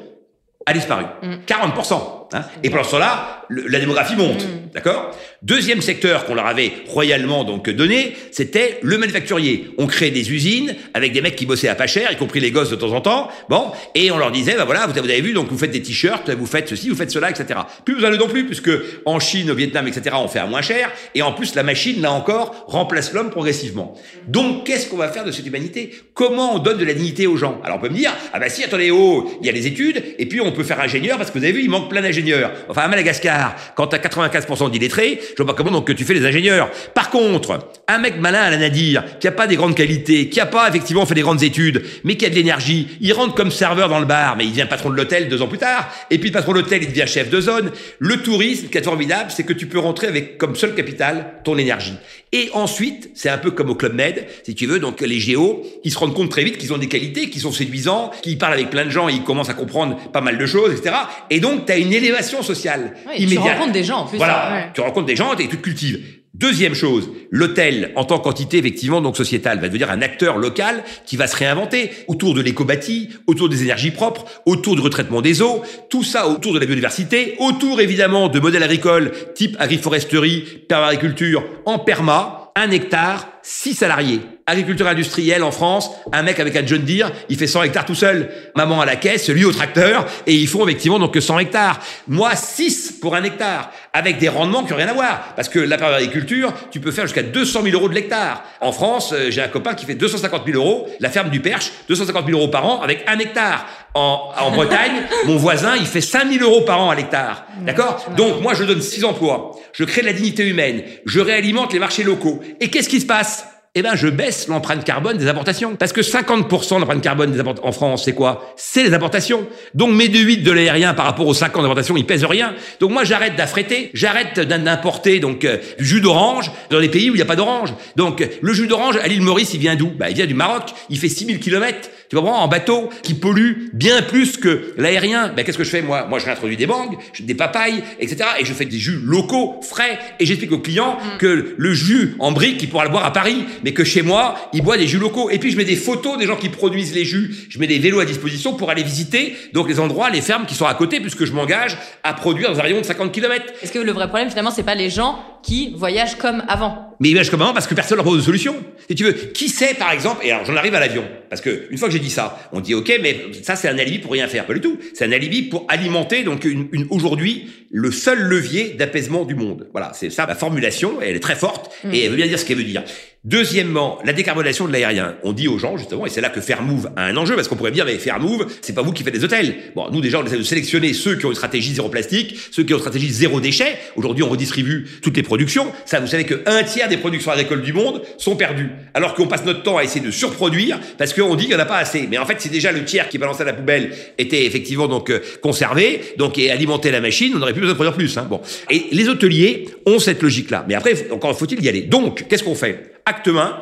[0.65, 1.05] a disparu.
[1.47, 2.18] 40%.
[2.33, 2.43] Hein.
[2.63, 4.43] Et pendant ce temps-là, la démographie monte.
[4.43, 4.59] Mm.
[4.73, 5.15] D'accord?
[5.41, 9.71] Deuxième secteur qu'on leur avait royalement donc donné, c'était le manufacturier.
[9.77, 12.51] On crée des usines avec des mecs qui bossaient à pas cher, y compris les
[12.51, 13.29] gosses de temps en temps.
[13.49, 16.29] Bon, et on leur disait, bah voilà, vous avez vu, donc vous faites des t-shirts,
[16.29, 17.59] vous faites ceci, vous faites cela, etc.
[17.83, 18.71] Plus vous allez non plus, puisque
[19.05, 22.01] en Chine, au Vietnam, etc., on fait à moins cher, et en plus la machine
[22.01, 23.95] là encore remplace l'homme progressivement.
[24.27, 25.91] Donc qu'est-ce qu'on va faire de cette humanité?
[26.13, 27.59] Comment on donne de la dignité aux gens?
[27.63, 30.03] Alors on peut me dire, ah bah si, attendez, oh, il y a les études,
[30.19, 32.18] et puis on peut faire ingénieur parce que vous avez vu, il manque plein d'ingénieurs.
[32.67, 36.25] Enfin à Madagascar, quand t'as 95% d'illettrés, je vois pas comment donc tu fais les
[36.25, 36.69] ingénieurs.
[36.93, 40.39] Par contre, un mec malin à la Nadir, qui a pas des grandes qualités, qui
[40.39, 43.51] a pas effectivement fait des grandes études, mais qui a de l'énergie, il rentre comme
[43.51, 46.17] serveur dans le bar, mais il devient patron de l'hôtel deux ans plus tard, et
[46.17, 47.71] puis le patron de l'hôtel, il devient chef de zone.
[47.99, 51.33] Le tourisme, ce qui est formidable, c'est que tu peux rentrer avec comme seul capital
[51.43, 51.95] ton énergie.
[52.31, 55.65] Et ensuite, c'est un peu comme au Club Med, si tu veux, donc les géos,
[55.83, 58.53] ils se rendent compte très vite qu'ils ont des qualités, qu'ils sont séduisants, qu'ils parlent
[58.53, 60.95] avec plein de gens, ils commencent à comprendre pas mal de choses, etc.
[61.31, 63.43] Et donc, tu as une élévation sociale immédiate.
[63.43, 64.17] Tu rencontres des gens, en plus.
[64.17, 66.19] Voilà, tu rencontres des gens et tu te cultives.
[66.35, 71.17] Deuxième chose, l'hôtel en tant qu'entité effectivement donc sociétale va devenir un acteur local qui
[71.17, 75.63] va se réinventer autour de l'éco-bâti, autour des énergies propres, autour du retraitement des eaux,
[75.89, 81.79] tout ça autour de la biodiversité, autour évidemment de modèles agricoles type agriforesterie, permariculture en
[81.79, 87.11] perma, un hectare, six salariés agriculture industrielle en France, un mec avec un John Deere,
[87.29, 88.29] il fait 100 hectares tout seul.
[88.55, 91.79] Maman à la caisse, lui au tracteur, et ils font effectivement donc 100 hectares.
[92.07, 95.33] Moi, 6 pour un hectare, avec des rendements qui n'ont rien à voir.
[95.35, 98.43] Parce que la agriculture, tu peux faire jusqu'à 200 000 euros de l'hectare.
[98.61, 101.71] En France, euh, j'ai un copain qui fait 250 000 euros, la ferme du Perche,
[101.87, 103.65] 250 000 euros par an avec un hectare.
[103.93, 107.45] En, en Bretagne, mon voisin, il fait 5 000 euros par an à l'hectare.
[107.61, 109.51] D'accord Donc, moi, je donne 6 emplois.
[109.73, 110.83] Je crée de la dignité humaine.
[111.05, 112.41] Je réalimente les marchés locaux.
[112.59, 113.45] Et qu'est-ce qui se passe?
[113.79, 115.75] Eh ben, je baisse l'empreinte carbone des importations.
[115.75, 118.53] Parce que 50% de l'empreinte carbone des en France, c'est quoi?
[118.57, 119.47] C'est les importations.
[119.73, 122.53] Donc mes 2,8 de l'aérien par rapport aux 50% d'importation, ils pèsent rien.
[122.79, 127.13] Donc moi, j'arrête d'affréter, j'arrête d'importer donc euh, du jus d'orange dans les pays où
[127.13, 127.73] il n'y a pas d'orange.
[127.95, 129.89] Donc le jus d'orange à l'île Maurice, il vient d'où?
[129.89, 130.69] Bah, Il vient du Maroc.
[130.89, 132.41] Il fait 6000 km tu comprends?
[132.41, 135.31] En bateau, qui pollue bien plus que l'aérien.
[135.35, 136.07] Ben, qu'est-ce que je fais, moi?
[136.09, 138.29] Moi, je réintroduis des mangues, des papayes, etc.
[138.39, 139.99] Et je fais des jus locaux, frais.
[140.19, 141.17] Et j'explique aux clients mm.
[141.19, 144.35] que le jus en brique, il pourra le boire à Paris, mais que chez moi,
[144.53, 145.29] il boit des jus locaux.
[145.29, 147.47] Et puis, je mets des photos des gens qui produisent les jus.
[147.49, 150.55] Je mets des vélos à disposition pour aller visiter donc les endroits, les fermes qui
[150.55, 153.45] sont à côté, puisque je m'engage à produire dans un rayon de 50 km.
[153.61, 156.95] Est-ce que le vrai problème, finalement, c'est pas les gens qui voyagent comme avant?
[156.99, 158.55] Mais ils voyagent comme avant parce que personne leur propose de solution.
[158.89, 161.67] Si tu veux, qui sait, par exemple, et alors j'en arrive à l'avion, parce que
[161.69, 162.49] une fois que dit ça.
[162.51, 164.77] On dit ok, mais ça c'est un alibi pour rien faire, pas du tout.
[164.93, 169.67] C'est un alibi pour alimenter donc une, une aujourd'hui le seul levier d'apaisement du monde.
[169.71, 170.99] Voilà, c'est ça la formulation.
[171.01, 171.93] Elle est très forte et mm.
[171.93, 172.83] elle veut bien dire ce qu'elle veut dire.
[173.25, 175.15] Deuxièmement, la décarbonation de l'aérien.
[175.23, 177.57] On dit aux gens, justement, et c'est là que Fairmove a un enjeu, parce qu'on
[177.57, 179.55] pourrait dire, mais Fairmove, c'est pas vous qui faites des hôtels.
[179.75, 182.63] Bon, nous, déjà, on essaie de sélectionner ceux qui ont une stratégie zéro plastique, ceux
[182.63, 183.77] qui ont une stratégie zéro déchet.
[183.97, 185.69] Aujourd'hui, on redistribue toutes les productions.
[185.85, 188.69] Ça, vous savez que un tiers des productions agricoles du monde sont perdues.
[188.93, 191.63] Alors qu'on passe notre temps à essayer de surproduire, parce qu'on dit qu'il n'y en
[191.63, 192.07] a pas assez.
[192.09, 195.09] Mais en fait, c'est déjà le tiers qui balançait à la poubelle était effectivement donc
[195.09, 198.17] euh, conservé, donc et alimentait la machine, on n'aurait plus besoin de produire plus.
[198.17, 198.27] Hein.
[198.29, 198.39] Bon.
[198.69, 200.63] Et les hôteliers ont cette logique-là.
[200.69, 201.81] Mais après, encore faut-il y aller.
[201.81, 202.93] Donc, qu'est-ce qu'on fait?
[203.09, 203.59] Acte 1,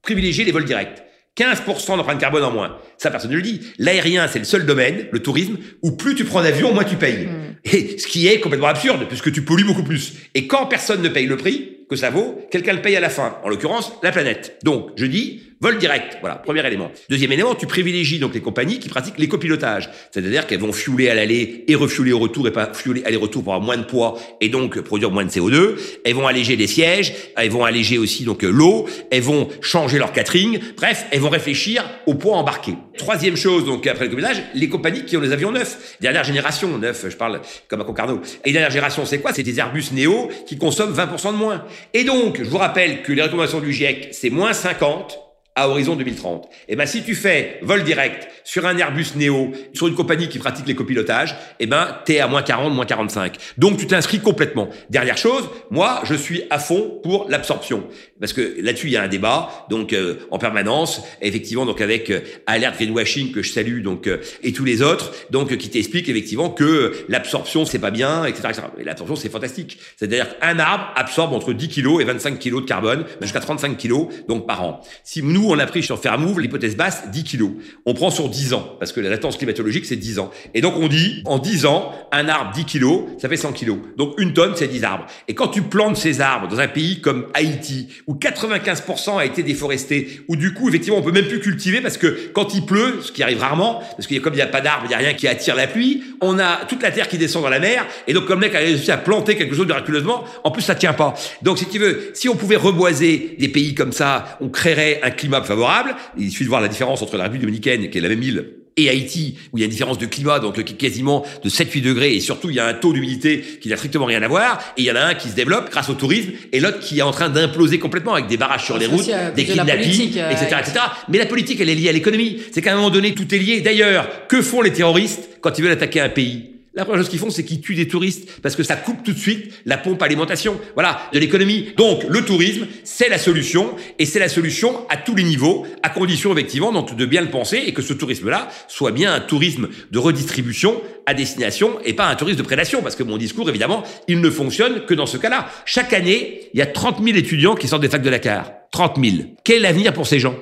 [0.00, 1.02] privilégier les vols directs.
[1.36, 2.78] 15% d'empreinte carbone en moins.
[2.96, 3.60] Ça, personne ne le dit.
[3.76, 7.26] L'aérien, c'est le seul domaine, le tourisme, où plus tu prends d'avion, moins tu payes.
[7.26, 7.56] Hmm.
[7.64, 10.14] Et ce qui est complètement absurde, puisque tu pollues beaucoup plus.
[10.34, 13.10] Et quand personne ne paye le prix que ça vaut, quelqu'un le paye à la
[13.10, 13.36] fin.
[13.44, 14.58] En l'occurrence, la planète.
[14.64, 16.92] Donc, je dis, Vol direct, voilà, premier élément.
[17.08, 21.14] Deuxième élément, tu privilégies donc les compagnies qui pratiquent l'écopilotage, c'est-à-dire qu'elles vont fueler à
[21.14, 24.50] l'aller et refueler au retour et pas fueler aller-retour pour avoir moins de poids et
[24.50, 25.76] donc produire moins de CO2.
[26.04, 30.12] Elles vont alléger les sièges, elles vont alléger aussi donc l'eau, elles vont changer leur
[30.12, 30.60] catering.
[30.76, 32.74] Bref, elles vont réfléchir au poids embarqué.
[32.98, 37.06] Troisième chose, donc après l'écopilotage, les compagnies qui ont des avions neufs, dernière génération, neuf,
[37.08, 38.20] je parle comme à Concarneau.
[38.44, 39.32] Et dernière génération, c'est quoi?
[39.32, 41.64] C'est des Airbus Neo qui consomment 20% de moins.
[41.94, 45.25] Et donc, je vous rappelle que les recommandations du GIEC, c'est moins 50
[45.56, 46.44] à horizon 2030.
[46.44, 50.28] Et eh ben si tu fais vol direct sur un Airbus Neo, sur une compagnie
[50.28, 53.36] qui pratique les copilotages, et eh ben t'es à moins 40, moins 45.
[53.56, 54.68] Donc tu t'inscris complètement.
[54.90, 57.84] Dernière chose, moi je suis à fond pour l'absorption
[58.20, 62.10] parce que là-dessus il y a un débat donc euh, en permanence effectivement donc avec
[62.10, 66.08] euh, Alert Greenwashing que je salue donc euh, et tous les autres donc qui t'expliquent
[66.08, 68.62] effectivement que l'absorption c'est pas bien etc, etc.
[68.84, 73.04] l'absorption c'est fantastique c'est-à-dire qu'un arbre absorbe entre 10 kg et 25 kg de carbone
[73.20, 77.10] jusqu'à 35 kg donc par an si nous On a pris sur Fairmove l'hypothèse basse
[77.10, 77.50] 10 kilos.
[77.84, 80.30] On prend sur 10 ans, parce que la latence climatologique, c'est 10 ans.
[80.54, 83.78] Et donc, on dit, en 10 ans, un arbre 10 kilos, ça fait 100 kilos.
[83.96, 85.06] Donc, une tonne, c'est 10 arbres.
[85.28, 89.42] Et quand tu plantes ces arbres dans un pays comme Haïti, où 95% a été
[89.42, 93.00] déforesté, où du coup, effectivement, on peut même plus cultiver parce que quand il pleut,
[93.02, 94.98] ce qui arrive rarement, parce qu'il comme il n'y a pas d'arbres, il n'y a
[94.98, 97.86] rien qui attire la pluie, on a toute la terre qui descend dans la mer,
[98.06, 100.92] et donc comme mec a réussi à planter quelque chose miraculeusement, en plus ça tient
[100.92, 101.14] pas.
[101.42, 105.10] Donc si tu veux, si on pouvait reboiser des pays comme ça, on créerait un
[105.10, 105.94] climat favorable.
[106.16, 108.44] Il suffit de voir la différence entre la République dominicaine, qui est la même île,
[108.78, 111.48] et Haïti, où il y a une différence de climat, donc qui est quasiment de
[111.48, 114.28] 7-8 degrés, et surtout il y a un taux d'humidité qui n'a strictement rien à
[114.28, 116.80] voir, et il y en a un qui se développe grâce au tourisme, et l'autre
[116.80, 120.18] qui est en train d'imploser complètement avec des barrages sur les routes, des kidnappings, etc.,
[120.18, 120.72] euh, etc.
[121.08, 122.42] Mais la politique, elle est liée à l'économie.
[122.52, 123.60] C'est qu'à un moment donné, tout est lié.
[123.62, 126.55] D'ailleurs, que font les terroristes quand ils veulent attaquer un pays?
[126.76, 129.12] La première chose qu'ils font, c'est qu'ils tuent des touristes parce que ça coupe tout
[129.12, 131.70] de suite la pompe alimentation, voilà, de l'économie.
[131.76, 135.88] Donc, le tourisme, c'est la solution et c'est la solution à tous les niveaux, à
[135.88, 139.98] condition effectivement de bien le penser et que ce tourisme-là soit bien un tourisme de
[139.98, 144.20] redistribution à destination et pas un tourisme de prédation parce que mon discours, évidemment, il
[144.20, 145.48] ne fonctionne que dans ce cas-là.
[145.64, 148.52] Chaque année, il y a 30 000 étudiants qui sortent des facs de Dakar.
[148.72, 149.16] 30 000.
[149.44, 150.36] Quel est l'avenir pour ces gens?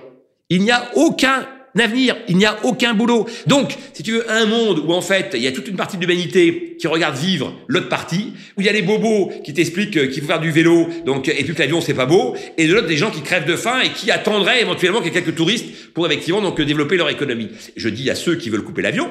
[0.51, 3.27] Il n'y a aucun L'avenir, il n'y a aucun boulot.
[3.47, 5.97] Donc, si tu veux, un monde où en fait, il y a toute une partie
[5.97, 10.11] de l'humanité qui regarde vivre l'autre partie, où il y a les bobos qui t'expliquent
[10.11, 12.75] qu'il faut faire du vélo, donc et puis que l'avion c'est pas beau, et de
[12.75, 15.37] l'autre des gens qui crèvent de faim et qui attendraient éventuellement qu'il y ait quelques
[15.37, 17.49] touristes pour effectivement donc développer leur économie.
[17.77, 19.09] Je dis à ceux qui veulent couper l'avion,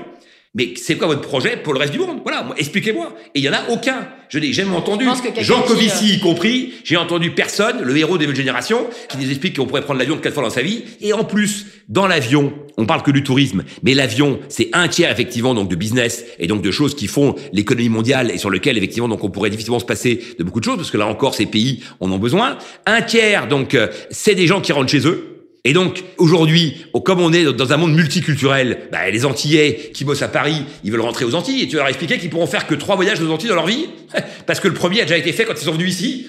[0.56, 2.20] mais c'est quoi votre projet pour le reste du monde?
[2.24, 3.16] Voilà, expliquez-moi.
[3.34, 4.08] Et il y en a aucun.
[4.30, 5.06] Je n'ai jamais entendu,
[5.42, 9.56] Jean Covici y compris, j'ai entendu personne, le héros des nouvelles générations, qui nous explique
[9.56, 10.84] qu'on pourrait prendre l'avion quatre fois dans sa vie.
[11.02, 15.12] Et en plus, dans l'avion, on parle que du tourisme, mais l'avion, c'est un tiers
[15.12, 18.78] effectivement donc de business et donc de choses qui font l'économie mondiale et sur lequel
[18.78, 21.36] effectivement donc on pourrait difficilement se passer de beaucoup de choses parce que là encore
[21.36, 22.58] ces pays en ont besoin.
[22.86, 25.33] Un tiers donc euh, c'est des gens qui rentrent chez eux
[25.66, 30.22] et donc, aujourd'hui, comme on est dans un monde multiculturel, bah, les Antillais qui bossent
[30.22, 32.76] à Paris, ils veulent rentrer aux Antilles, et tu leur expliquer qu'ils pourront faire que
[32.76, 33.88] trois voyages aux Antilles dans leur vie,
[34.46, 36.28] parce que le premier a déjà été fait quand ils sont venus ici.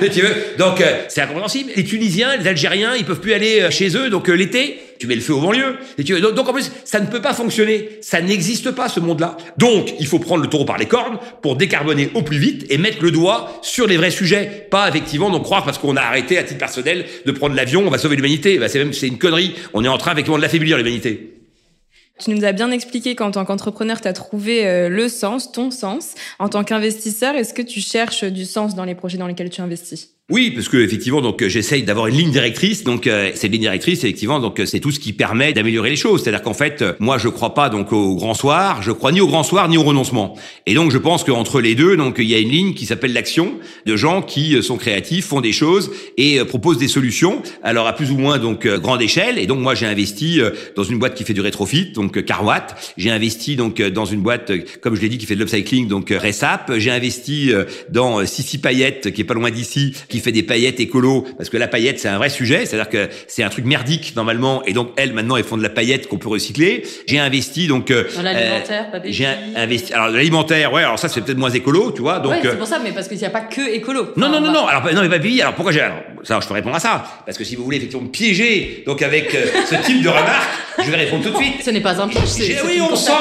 [0.58, 1.70] donc, euh, c'est incompréhensible.
[1.76, 5.06] Les Tunisiens, les Algériens, ils peuvent plus aller euh, chez eux, donc euh, l'été, tu
[5.06, 5.76] mets le feu au banlieue.
[5.98, 6.20] Et tu...
[6.20, 7.98] donc, en plus, ça ne peut pas fonctionner.
[8.02, 9.36] Ça n'existe pas, ce monde-là.
[9.56, 12.78] Donc, il faut prendre le taureau par les cornes pour décarboner au plus vite et
[12.78, 14.66] mettre le doigt sur les vrais sujets.
[14.70, 17.90] Pas, effectivement, donc croire parce qu'on a arrêté, à titre personnel, de prendre l'avion, on
[17.90, 18.58] va sauver l'humanité.
[18.58, 19.54] Bah, c'est même, c'est une connerie.
[19.74, 21.34] On est en train, effectivement, de l'affaiblir, l'humanité.
[22.18, 25.70] Tu nous as bien expliqué qu'en tant qu'entrepreneur, tu as trouvé euh, le sens, ton
[25.70, 26.14] sens.
[26.40, 29.60] En tant qu'investisseur, est-ce que tu cherches du sens dans les projets dans lesquels tu
[29.60, 30.17] investis?
[30.30, 32.84] Oui, parce que effectivement, donc j'essaye d'avoir une ligne directrice.
[32.84, 36.22] Donc euh, cette ligne directrice, effectivement, donc c'est tout ce qui permet d'améliorer les choses.
[36.22, 38.82] C'est-à-dire qu'en fait, moi, je crois pas donc au grand soir.
[38.82, 40.36] Je crois ni au grand soir ni au renoncement.
[40.66, 43.14] Et donc, je pense qu'entre les deux, donc il y a une ligne qui s'appelle
[43.14, 43.54] l'action
[43.86, 47.40] de gens qui euh, sont créatifs, font des choses et euh, proposent des solutions.
[47.62, 49.38] Alors à plus ou moins donc grande échelle.
[49.38, 50.42] Et donc moi, j'ai investi
[50.76, 52.94] dans une boîte qui fait du rétrofit, donc Carwatt.
[52.98, 56.10] J'ai investi donc dans une boîte, comme je l'ai dit, qui fait de l'upcycling, donc
[56.10, 56.70] Resap.
[56.76, 57.52] J'ai investi
[57.88, 61.68] dans Sissi Payette, qui est pas loin d'ici, fait des paillettes écolo, parce que la
[61.68, 65.12] paillette c'est un vrai sujet, c'est-à-dire que c'est un truc merdique normalement, et donc elles
[65.12, 66.82] maintenant elles font de la paillette qu'on peut recycler.
[67.06, 69.26] J'ai investi donc euh, dans l'alimentaire, euh, J'ai
[69.56, 72.18] investi alors l'alimentaire, ouais, alors ça c'est peut-être moins écolo, tu vois.
[72.20, 74.08] Donc ouais, c'est pour ça, mais parce qu'il n'y a pas que écolo.
[74.16, 75.86] non non non non, alors non mais pas alors pourquoi j'ai
[76.24, 79.02] ça je peux répondre à ça, parce que si vous voulez effectivement me piéger donc
[79.02, 80.48] avec euh, ce type de remarque,
[80.84, 81.62] je vais répondre tout de suite.
[81.64, 83.12] Ce n'est pas un piège, c'est oui on sent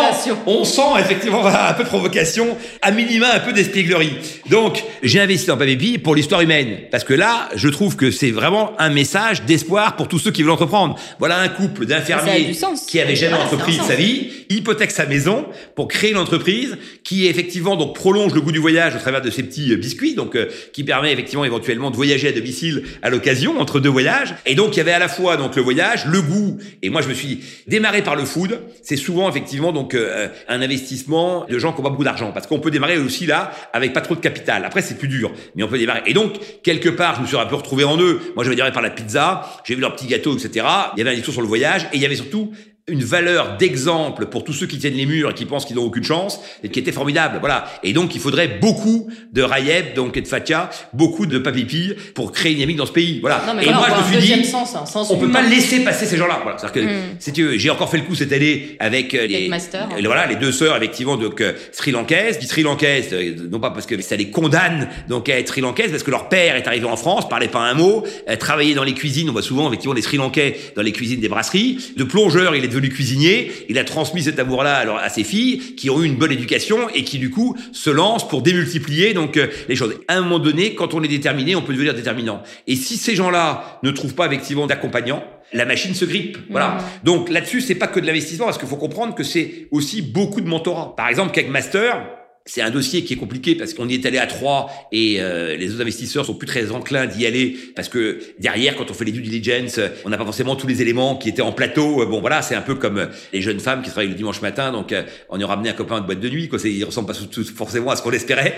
[0.46, 4.14] on sent effectivement un peu de provocation, à minima un peu d'espièglerie.
[4.50, 8.32] Donc j'ai investi dans Papépi pour l'histoire humaine parce que là, je trouve que c'est
[8.32, 10.98] vraiment un message d'espoir pour tous ceux qui veulent entreprendre.
[11.20, 12.52] Voilà un couple d'infirmiers
[12.88, 17.28] qui avait jamais entrepris de sa vie, hypothèque sa maison pour créer une entreprise qui
[17.28, 20.36] effectivement donc prolonge le goût du voyage au travers de ces petits euh, biscuits, donc
[20.36, 24.36] euh, qui permet effectivement éventuellement de voyager à domicile à l'occasion entre deux voyages.
[24.46, 26.58] Et donc il y avait à la fois donc le voyage, le goût.
[26.82, 28.60] Et moi je me suis démarré par le food.
[28.84, 32.48] C'est souvent effectivement donc euh, un investissement de gens qui ont pas beaucoup d'argent parce
[32.48, 34.66] qu'on peut démarrer aussi là avec pas trop de capital.
[34.66, 36.02] Après c'est plus dur, mais on peut démarrer.
[36.06, 38.22] Et donc quelque part je me suis un peu retrouvé en eux.
[38.36, 40.66] Moi, j'avais démarré par la pizza, j'ai vu leur petit gâteau, etc.
[40.96, 42.52] Il y avait un discours sur le voyage et il y avait surtout
[42.90, 45.84] une valeur d'exemple pour tous ceux qui tiennent les murs et qui pensent qu'ils n'ont
[45.84, 47.40] aucune chance et qui était formidable.
[47.42, 47.70] Voilà.
[47.84, 52.32] Et donc, il faudrait beaucoup de Rayeb, donc, et de Fatia, beaucoup de Papipi pour
[52.32, 53.20] créer une dynamique dans ce pays.
[53.20, 53.44] Voilà.
[53.62, 56.16] et moi, je me suis dit, sens, hein, sens on peut pas laisser passer ces
[56.16, 56.40] gens-là.
[56.42, 56.58] Voilà.
[56.58, 56.88] C'est-à-dire
[57.26, 57.58] que, mm.
[57.58, 60.78] j'ai encore fait le coup cette année avec euh, les, Master, voilà, les deux sœurs,
[60.78, 64.30] effectivement, donc, euh, sri lankaises, dit sri lankaises, euh, non pas parce que ça les
[64.30, 67.50] condamne, donc, à être sri lankaises, parce que leur père est arrivé en France, parlait
[67.50, 68.06] pas un mot,
[68.40, 71.28] travaillait dans les cuisines, on voit souvent, effectivement, des sri lankais dans les cuisines des
[71.28, 71.94] brasseries.
[71.98, 73.52] De plongeur, il est devenu cuisinier.
[73.70, 77.04] Il a transmis cet amour-là à ses filles, qui ont eu une bonne éducation et
[77.04, 79.96] qui du coup se lancent pour démultiplier donc euh, les choses.
[80.08, 82.42] À un moment donné, quand on est déterminé, on peut devenir déterminant.
[82.68, 86.38] Et si ces gens-là ne trouvent pas effectivement d'accompagnants, la machine se grippe.
[86.50, 86.70] Voilà.
[86.70, 87.06] Mmh.
[87.06, 90.42] Donc là-dessus, c'est pas que de l'investissement, parce qu'il faut comprendre que c'est aussi beaucoup
[90.42, 90.96] de mentorat.
[90.96, 92.17] Par exemple, Cake Master,
[92.48, 95.56] c'est un dossier qui est compliqué parce qu'on y est allé à trois et euh,
[95.58, 99.06] les autres investisseurs sont plus très enclins d'y aller parce que derrière, quand on fait
[99.06, 102.06] les due diligence, on n'a pas forcément tous les éléments qui étaient en plateau.
[102.06, 104.72] Bon, voilà, c'est un peu comme les jeunes femmes qui travaillent le dimanche matin.
[104.72, 106.48] Donc, euh, on y a ramené un copain de boîte de nuit.
[106.48, 107.20] Quoi, il ressemble pas
[107.56, 108.58] forcément à ce qu'on espérait.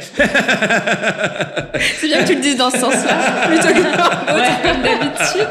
[1.99, 3.81] c'est bien que tu le dises dans ce sens-là, plutôt que
[4.63, 5.47] comme d'habitude.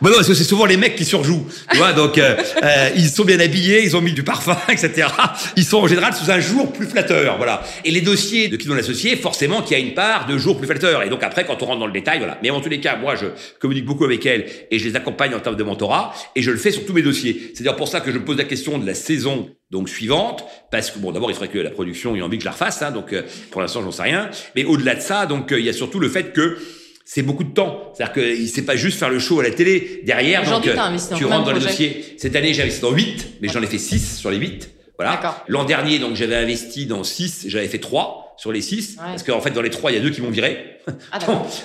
[0.00, 1.92] bon non, parce que c'est souvent les mecs qui surjouent, tu vois.
[1.92, 5.08] Donc euh, euh, ils sont bien habillés, ils ont mis du parfum, etc.
[5.56, 7.62] Ils sont en général sous un jour plus flatteur, voilà.
[7.84, 10.56] Et les dossiers de qui l'ont associé, forcément, qu'il y a une part de jours
[10.56, 11.02] plus flatteur.
[11.02, 12.38] Et donc après, quand on rentre dans le détail, voilà.
[12.42, 13.26] Mais en tous les cas, moi, je
[13.58, 16.56] communique beaucoup avec elles et je les accompagne en termes de mentorat et je le
[16.56, 17.52] fais sur tous mes dossiers.
[17.54, 20.44] C'est d'ailleurs pour ça que je me pose la question de la saison donc suivante,
[20.70, 22.80] parce que bon, d'abord il faudrait que la production ait envie que je la refasse,
[22.80, 24.30] hein, donc euh, pour l'instant j'en sais rien.
[24.56, 26.56] Mais au-delà de ça, donc il y a surtout le fait que
[27.04, 27.92] c'est beaucoup de temps.
[27.94, 30.02] C'est-à-dire que sait pas juste faire le show à la télé.
[30.04, 30.76] Derrière, donc, euh,
[31.16, 32.14] tu rentres dans les dossiers.
[32.18, 34.77] Cette année, j'ai investi dans 8, mais j'en ai fait 6 sur les 8.
[34.98, 35.44] Voilà.
[35.46, 38.96] L'an dernier, donc, j'avais investi dans 6, j'avais fait 3 sur les 6.
[38.96, 40.77] Parce qu'en fait, dans les 3, il y a deux qui m'ont viré.
[41.12, 41.18] Ah,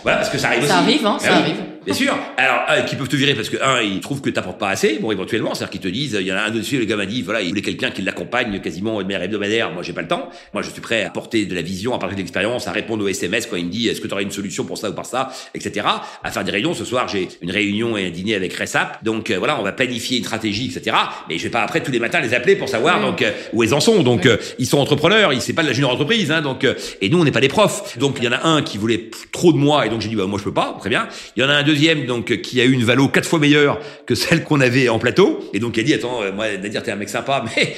[0.03, 0.89] voilà, parce que ça arrive ça aussi.
[0.89, 1.55] Arrive, hein, ça arrive,
[1.85, 2.15] Bien sûr.
[2.37, 4.99] Alors, qui peuvent te virer parce que, un, ils trouvent que t'apportes pas assez.
[5.01, 7.05] Bon, éventuellement, c'est-à-dire qu'ils te disent, il y en a un dessus, le gars m'a
[7.05, 9.71] dit, voilà, il voulait quelqu'un qui l'accompagne quasiment de manière hebdomadaire.
[9.71, 10.29] Moi, j'ai pas le temps.
[10.53, 13.03] Moi, je suis prêt à porter de la vision, à parler de l'expérience, à répondre
[13.03, 14.93] aux SMS quand il me dit, est-ce que tu aurais une solution pour ça ou
[14.93, 15.85] par ça, etc.
[16.23, 16.73] À faire des réunions.
[16.73, 19.03] Ce soir, j'ai une réunion et un dîner avec Resap.
[19.03, 20.95] Donc, euh, voilà, on va planifier une stratégie, etc.
[21.27, 23.63] Mais je vais pas après tous les matins les appeler pour savoir, donc, euh, où
[23.63, 24.03] ils en sont.
[24.03, 25.33] Donc, euh, ils sont entrepreneurs.
[25.33, 26.65] Ils, c'est pas de la junior entreprise, hein, donc,
[27.01, 27.97] et nous, on n'est pas des profs.
[27.97, 28.97] Donc, il y en a un qui voulait
[29.31, 31.07] trop de moi donc j'ai dit bah moi je peux pas, très bien.
[31.35, 33.79] Il y en a un deuxième donc qui a eu une valo quatre fois meilleure
[34.05, 36.83] que celle qu'on avait en plateau et donc il a dit attends euh, moi Nadir
[36.83, 37.75] t'es un mec sympa mais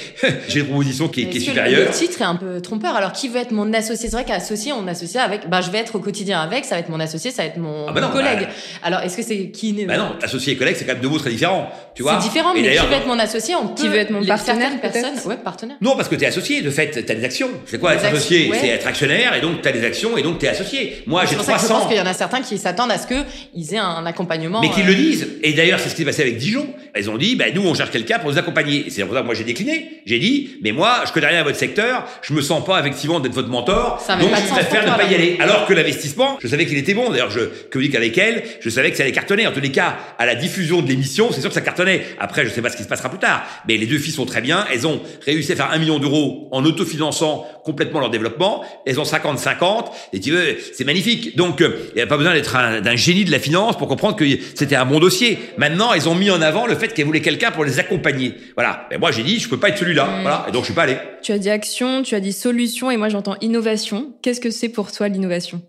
[0.48, 1.88] j'ai une proposition qui, est, supérieure.
[1.88, 2.94] Le titre est un peu trompeur.
[2.94, 4.08] Alors qui veut être mon associé?
[4.08, 6.80] C'est vrai qu'associé on associe avec bah je vais être au quotidien avec, ça va
[6.80, 8.40] être mon associé, ça va être mon, ah bah collègue.
[8.42, 8.48] Bah,
[8.82, 11.18] Alors est-ce que c'est qui Bah non, associé et collègue c'est quand même deux mots
[11.18, 12.18] très différents, tu vois.
[12.20, 14.72] C'est différent mais qui veut être mon associé On peut qui veut être mon partenaire
[14.80, 15.76] personne Ouais, partenaire.
[15.80, 17.50] Non parce que tu es associé de fait, tu as des actions.
[17.66, 20.38] C'est quoi être associé C'est être actionnaire et donc tu as des actions et donc
[20.38, 21.02] tu es associé.
[21.06, 23.74] Moi j'ai 300 Je pense qu'il y en a certains qui s'attendent à ce qu'ils
[23.74, 24.60] aient un accompagnement.
[24.60, 25.28] Mais qu'ils le euh, disent.
[25.42, 26.66] Et d'ailleurs, c'est ce qui s'est passé avec Dijon.
[26.98, 28.86] Ils ont dit, bah, nous, on cherche quelqu'un pour nous accompagner.
[28.86, 30.02] Et c'est pour ça que moi, j'ai décliné.
[30.06, 32.04] J'ai dit, mais moi, je connais rien à votre secteur.
[32.22, 34.02] Je me sens pas, effectivement, d'être votre mentor.
[34.20, 35.36] donc, je préfère ne pas y aller.
[35.40, 37.10] Alors que l'investissement, je savais qu'il était bon.
[37.10, 38.42] D'ailleurs, je communique avec elle.
[38.60, 39.46] Je savais que ça allait cartonner.
[39.46, 42.06] En tous les cas, à la diffusion de l'émission, c'est sûr que ça cartonnait.
[42.18, 43.44] Après, je sais pas ce qui se passera plus tard.
[43.68, 44.66] Mais les deux filles sont très bien.
[44.72, 48.64] Elles ont réussi à faire un million d'euros en autofinançant complètement leur développement.
[48.86, 49.86] Elles ont 50-50.
[50.12, 51.05] Et tu veux, c'est magnifique.
[51.36, 54.16] Donc, euh, il n'y a pas besoin d'être d'un génie de la finance pour comprendre
[54.16, 55.38] que c'était un bon dossier.
[55.56, 58.34] Maintenant, ils ont mis en avant le fait qu'elles voulaient quelqu'un pour les accompagner.
[58.56, 58.86] Voilà.
[58.90, 60.08] Mais moi, j'ai dit, je peux pas être celui-là.
[60.22, 60.46] Voilà.
[60.48, 60.96] Et donc, je suis pas allé.
[61.22, 64.14] Tu as dit action, tu as dit solution, et moi, j'entends innovation.
[64.22, 65.62] Qu'est-ce que c'est pour toi l'innovation?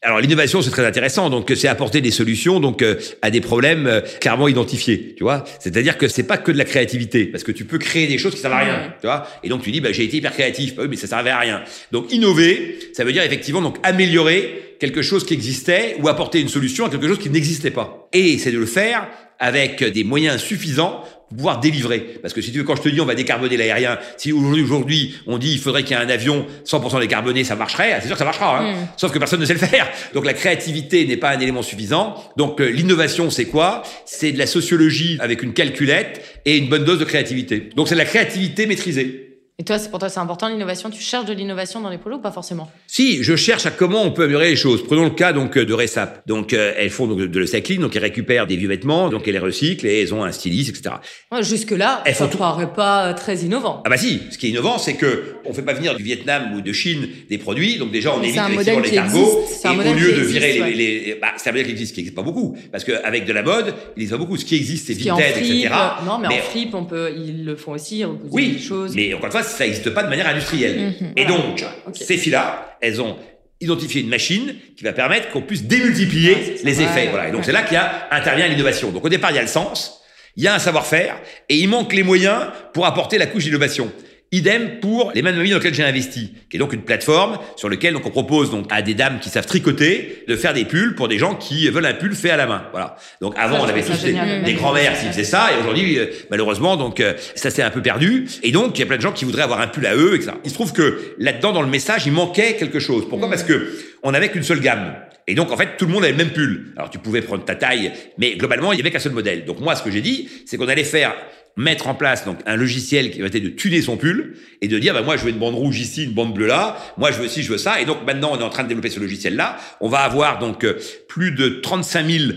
[0.00, 1.28] Alors l'innovation c'est très intéressant.
[1.28, 5.44] Donc c'est apporter des solutions donc euh, à des problèmes euh, clairement identifiés tu vois.
[5.58, 8.34] C'est-à-dire que c'est pas que de la créativité parce que tu peux créer des choses
[8.34, 9.26] qui servent à rien tu vois.
[9.42, 10.76] Et donc tu dis bah j'ai été hyper créatif.
[10.76, 11.62] Bah oui, mais ça servait à rien.
[11.90, 16.48] Donc innover ça veut dire effectivement donc améliorer quelque chose qui existait ou apporter une
[16.48, 18.08] solution à quelque chose qui n'existait pas.
[18.12, 19.08] Et c'est de le faire
[19.40, 21.02] avec des moyens suffisants
[21.36, 22.00] pouvoir délivrer.
[22.22, 24.62] Parce que si tu veux, quand je te dis on va décarboner l'aérien, si aujourd'hui,
[24.62, 28.06] aujourd'hui, on dit il faudrait qu'il y ait un avion 100% décarboné, ça marcherait, c'est
[28.06, 28.58] sûr que ça marchera.
[28.58, 28.72] Hein.
[28.72, 28.88] Mm.
[28.96, 29.88] Sauf que personne ne sait le faire.
[30.14, 32.14] Donc la créativité n'est pas un élément suffisant.
[32.36, 33.82] Donc euh, l'innovation, c'est quoi?
[34.04, 37.68] C'est de la sociologie avec une calculette et une bonne dose de créativité.
[37.76, 39.27] Donc c'est de la créativité maîtrisée.
[39.60, 40.88] Et toi, c'est pour toi, c'est important l'innovation?
[40.88, 42.70] Tu cherches de l'innovation dans les polos ou pas forcément?
[42.86, 44.84] Si, je cherche à comment on peut améliorer les choses.
[44.84, 46.22] Prenons le cas donc de Resap.
[46.28, 49.32] Donc euh, elles font donc, de recycling, donc elles récupèrent des vieux vêtements, donc elles
[49.32, 50.94] les recyclent et elles ont un styliste, etc.
[51.40, 53.82] jusque là, elles ça ne paraît pas très innovant.
[53.84, 56.54] Ah bah si, ce qui est innovant, c'est que on fait pas venir du Vietnam
[56.54, 60.12] ou de Chine des produits, donc déjà on évite effectivement les cargos et au lieu
[60.12, 62.84] de virer les, les, bah, c'est un modèle qui existe, qui n'existe pas beaucoup, parce
[62.84, 64.36] qu'avec de la mode, il existe pas beaucoup.
[64.36, 65.68] Ce qui existe, c'est Vinted, etc.
[66.06, 68.04] Non, mais, en flip, on peut, ils le font aussi.
[68.30, 68.94] Oui, des choses.
[68.94, 70.94] mais encore une fois, ça n'existe pas de manière industrielle.
[71.00, 71.12] Mhm.
[71.16, 73.16] Et donc, ces filles-là, elles ont
[73.60, 77.08] identifié une machine qui va permettre qu'on puisse démultiplier les effets.
[77.08, 77.28] voilà.
[77.28, 78.90] Et donc, c'est là qu'il y a, intervient l'innovation.
[78.90, 80.00] Donc, au départ, il y a le sens,
[80.36, 81.16] il y a un savoir-faire,
[81.48, 83.92] et il manque les moyens pour apporter la couche d'innovation.
[84.30, 87.94] Idem pour les mêmes dans lesquelles j'ai investi, qui est donc une plateforme sur laquelle
[87.94, 91.08] donc on propose donc à des dames qui savent tricoter de faire des pulls pour
[91.08, 92.64] des gens qui veulent un pull fait à la main.
[92.72, 92.96] Voilà.
[93.22, 97.00] Donc avant on avait tous des, grands-mères qui faisaient ça et aujourd'hui euh, malheureusement donc
[97.00, 99.24] euh, ça s'est un peu perdu et donc il y a plein de gens qui
[99.24, 100.32] voudraient avoir un pull à eux etc.
[100.44, 103.08] Il se trouve que là-dedans dans le message il manquait quelque chose.
[103.08, 103.30] Pourquoi?
[103.30, 104.94] Parce que on avait qu'une seule gamme.
[105.26, 106.72] Et donc, en fait, tout le monde avait le même pull.
[106.74, 109.44] Alors, tu pouvais prendre ta taille, mais globalement, il y avait qu'un seul modèle.
[109.44, 111.14] Donc, moi, ce que j'ai dit, c'est qu'on allait faire
[111.56, 114.78] mettre en place donc un logiciel qui va être de tuner son pull et de
[114.78, 117.18] dire bah moi je veux une bande rouge ici, une bande bleue là, moi je
[117.18, 119.00] veux ci, je veux ça et donc maintenant on est en train de développer ce
[119.00, 119.58] logiciel là.
[119.80, 122.32] On va avoir donc euh, plus de 35 000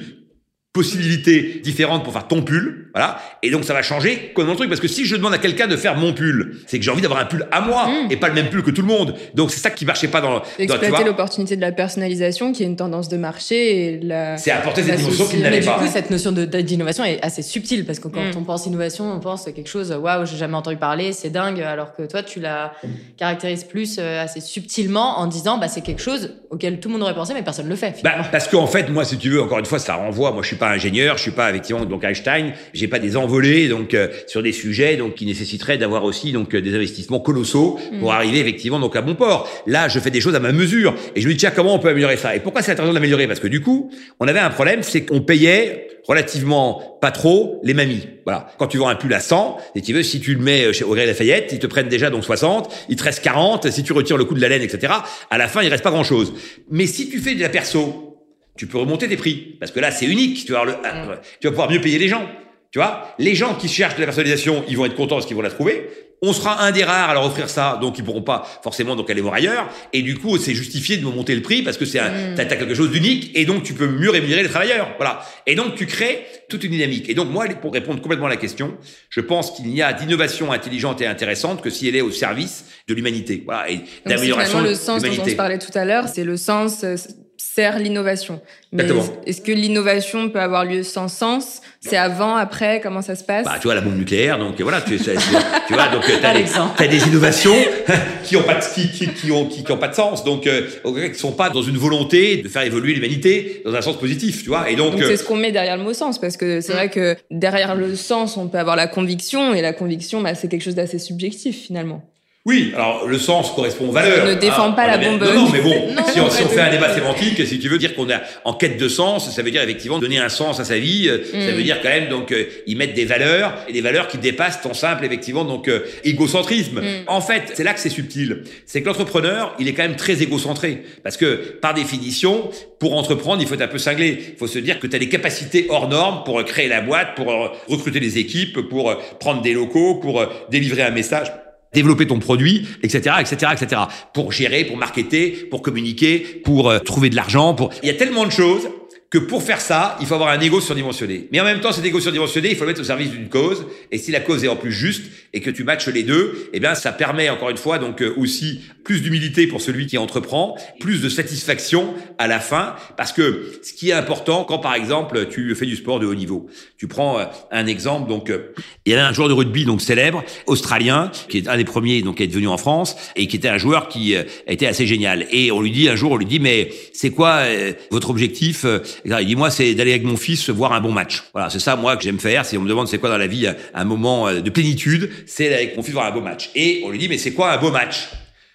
[0.73, 3.21] possibilités différentes pour faire ton pull, voilà.
[3.43, 5.67] Et donc ça va changer comme mon truc parce que si je demande à quelqu'un
[5.67, 8.11] de faire mon pull, c'est que j'ai envie d'avoir un pull à moi mm.
[8.11, 9.15] et pas le même pull que tout le monde.
[9.33, 10.41] Donc c'est ça qui marchait pas dans.
[10.57, 14.37] Exploiter l'opportunité de la personnalisation qui est une tendance de marché et la.
[14.37, 15.77] C'est apporter cette dimension qu'il n'avait pas.
[15.77, 18.37] Du coup, cette notion d'innovation est assez subtile parce que quand mm.
[18.37, 21.93] on pense innovation, on pense quelque chose waouh, j'ai jamais entendu parler, c'est dingue, alors
[21.93, 22.73] que toi tu la
[23.17, 27.03] caractérises plus euh, assez subtilement en disant bah c'est quelque chose auquel tout le monde
[27.03, 28.01] aurait pensé mais personne ne le fait.
[28.03, 30.47] Bah, parce qu'en fait moi si tu veux encore une fois ça renvoie, moi je
[30.47, 34.07] suis pas ingénieur, je suis pas effectivement donc Einstein, j'ai pas des envolées donc euh,
[34.27, 38.15] sur des sujets donc qui nécessiteraient d'avoir aussi donc euh, des investissements colossaux pour mm.
[38.15, 39.47] arriver effectivement donc à bon port.
[39.67, 41.79] Là, je fais des choses à ma mesure et je me dis tiens comment on
[41.79, 42.35] peut améliorer ça?
[42.35, 43.27] Et pourquoi c'est intéressant d'améliorer?
[43.27, 47.75] Parce que du coup, on avait un problème, c'est qu'on payait relativement pas trop les
[47.75, 48.07] mamies.
[48.25, 48.47] Voilà.
[48.57, 50.73] Quand tu vends un pull à 100, et tu veux, si tu le mets euh,
[50.73, 53.93] chez Audrey Lafayette, ils te prennent déjà donc 60, il te reste 40, si tu
[53.93, 54.93] retires le coût de la laine, etc.,
[55.29, 56.33] à la fin, il reste pas grand chose.
[56.71, 58.11] Mais si tu fais de la perso,
[58.57, 59.57] tu peux remonter tes prix.
[59.59, 60.45] Parce que là, c'est unique.
[60.45, 61.19] Tu vas, le, mm.
[61.39, 62.27] tu vas pouvoir mieux payer les gens.
[62.71, 65.35] Tu vois, les gens qui cherchent de la personnalisation, ils vont être contents parce qu'ils
[65.35, 65.89] vont la trouver.
[66.23, 69.09] On sera un des rares à leur offrir ça, donc ils pourront pas forcément donc
[69.09, 69.67] aller voir ailleurs.
[69.91, 72.35] Et du coup, c'est justifié de monter le prix parce que c'est un, mm.
[72.35, 74.93] t'as, quelque chose d'unique et donc tu peux mieux rémunérer les travailleurs.
[74.97, 75.25] Voilà.
[75.47, 77.09] Et donc tu crées toute une dynamique.
[77.09, 78.77] Et donc moi, pour répondre complètement à la question,
[79.09, 82.65] je pense qu'il n'y a d'innovation intelligente et intéressante que si elle est au service
[82.87, 83.41] de l'humanité.
[83.43, 83.69] Voilà.
[83.71, 86.83] Et d'amélioration de le sens dont on se parlait tout à l'heure, c'est le sens
[86.83, 86.95] euh,
[87.41, 88.39] sert l'innovation.
[88.71, 88.85] Mais
[89.25, 91.61] est-ce que l'innovation peut avoir lieu sans sens?
[91.79, 92.79] C'est avant, après?
[92.81, 93.45] Comment ça se passe?
[93.45, 94.97] Bah, Tu vois, la bombe nucléaire, donc voilà, tu,
[95.67, 97.55] tu vois, donc tu as, des innovations
[98.23, 100.45] qui n'ont pas, de, qui, qui, qui, ont, qui, qui ont pas de sens, donc
[100.45, 104.43] euh, qui sont pas dans une volonté de faire évoluer l'humanité dans un sens positif,
[104.43, 104.69] tu vois.
[104.69, 106.89] Et donc, c'est euh, ce qu'on met derrière le mot sens, parce que c'est vrai
[106.89, 110.63] que derrière le sens, on peut avoir la conviction, et la conviction, bah, c'est quelque
[110.63, 112.03] chose d'assez subjectif finalement.
[112.43, 114.25] Oui, alors le sens correspond aux valeurs.
[114.25, 114.71] Je ne défends hein.
[114.71, 115.21] pas la bombe.
[115.21, 115.75] Non, non, mais bon,
[116.11, 118.55] si, on, si on, fait un débat sémantique, si tu veux dire qu'on est en
[118.55, 121.07] quête de sens, ça veut dire effectivement donner un sens à sa vie.
[121.07, 121.55] Euh, ça mm.
[121.55, 124.59] veut dire quand même donc euh, y mettre des valeurs et des valeurs qui dépassent
[124.59, 126.81] ton simple effectivement donc euh, égocentrisme.
[126.81, 127.03] Mm.
[127.05, 128.41] En fait, c'est là que c'est subtil.
[128.65, 133.43] C'est que l'entrepreneur, il est quand même très égocentré parce que par définition, pour entreprendre,
[133.43, 134.17] il faut être un peu cinglé.
[134.33, 137.13] Il faut se dire que tu as des capacités hors normes pour créer la boîte,
[137.15, 137.27] pour
[137.67, 141.31] recruter des équipes, pour prendre des locaux, pour délivrer un message
[141.73, 143.81] développer ton produit, etc., etc., etc.
[144.13, 147.71] Pour gérer, pour marketer, pour communiquer, pour euh, trouver de l'argent, pour.
[147.83, 148.67] Il y a tellement de choses
[149.11, 151.27] que pour faire ça, il faut avoir un ego surdimensionné.
[151.33, 153.65] Mais en même temps, cet ego surdimensionné, il faut le mettre au service d'une cause.
[153.91, 155.03] Et si la cause est en plus juste
[155.33, 158.13] et que tu matches les deux, eh bien, ça permet encore une fois donc euh,
[158.15, 163.51] aussi plus d'humilité pour celui qui entreprend, plus de satisfaction à la fin, parce que
[163.63, 166.87] ce qui est important quand par exemple tu fais du sport de haut niveau, tu
[166.87, 168.53] prends euh, un exemple donc euh,
[168.85, 172.01] il y avait un joueur de rugby donc célèbre australien qui est un des premiers
[172.01, 174.15] donc qui est venu en France et qui était un joueur qui
[174.47, 175.27] était assez génial.
[175.31, 177.43] Et on lui dit un jour, on lui dit mais c'est quoi
[177.91, 178.65] votre objectif
[179.05, 181.23] il dit moi c'est d'aller avec mon fils voir un bon match.
[181.33, 182.45] Voilà, c'est ça moi que j'aime faire.
[182.45, 185.45] Si on me demande c'est quoi dans la vie un moment euh, de plénitude, c'est
[185.45, 186.49] d'aller avec mon fils voir un beau match.
[186.55, 188.09] Et on lui dit mais c'est quoi un beau match?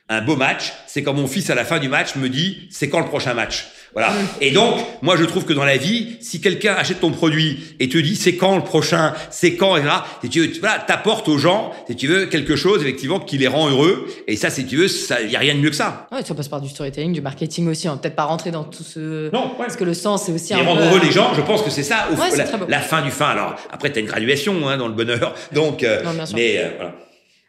[0.08, 2.88] Un beau match, c'est quand mon fils à la fin du match me dit c'est
[2.88, 3.66] quand le prochain match?
[3.96, 4.12] Voilà.
[4.42, 7.88] Et donc, moi, je trouve que dans la vie, si quelqu'un achète ton produit et
[7.88, 9.90] te dit c'est quand le prochain, c'est quand, etc.,
[10.22, 13.48] si tu veux, voilà, t'apportes aux gens, si tu veux, quelque chose, effectivement, qui les
[13.48, 14.06] rend heureux.
[14.28, 16.08] Et ça, si tu veux, ça, y a rien de mieux que ça.
[16.12, 17.88] Ouais, ça passe par du storytelling, du marketing aussi.
[17.88, 19.32] On va peut-être pas rentrer dans tout ce.
[19.32, 21.62] Non, Parce que le sens, c'est aussi et un rendre heureux les gens, je pense
[21.62, 23.28] que c'est ça, au la, la, fin du fin.
[23.28, 25.34] Alors, après, t'as une graduation, hein, dans le bonheur.
[25.52, 26.02] Donc, euh,
[26.34, 26.94] mais, euh, voilà.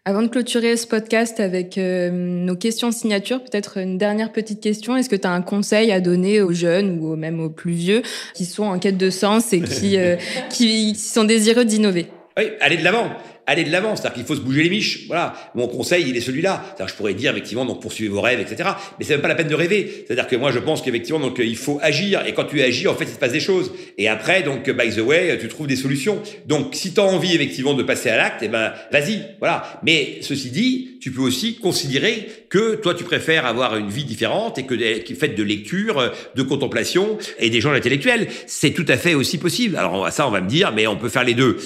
[0.07, 4.95] Avant de clôturer ce podcast avec euh, nos questions signature, peut-être une dernière petite question.
[4.95, 8.03] Est-ce que tu as un conseil à donner aux jeunes ou même aux plus vieux
[8.33, 10.15] qui sont en quête de sens et qui, euh,
[10.49, 12.07] qui sont désireux d'innover?
[12.37, 13.09] Oui, allez de l'avant
[13.47, 15.07] aller de l'avant, c'est-à-dire qu'il faut se bouger les miches.
[15.07, 16.61] Voilà, mon conseil, il est celui-là.
[16.65, 18.69] C'est-à-dire, je pourrais dire effectivement, donc poursuivez vos rêves, etc.
[18.99, 20.03] Mais c'est même pas la peine de rêver.
[20.05, 22.25] C'est-à-dire que moi, je pense qu'effectivement, donc il faut agir.
[22.27, 23.71] Et quand tu agis, en fait, il se passe des choses.
[23.97, 26.21] Et après, donc by the way, tu trouves des solutions.
[26.45, 29.79] Donc, si tu as envie effectivement de passer à l'acte, eh ben, vas-y, voilà.
[29.81, 34.57] Mais ceci dit, tu peux aussi considérer que toi, tu préfères avoir une vie différente
[34.57, 38.27] et que qui faite de lecture, de contemplation et des gens intellectuels.
[38.45, 39.77] C'est tout à fait aussi possible.
[39.77, 41.57] Alors ça, on va me dire, mais on peut faire les deux.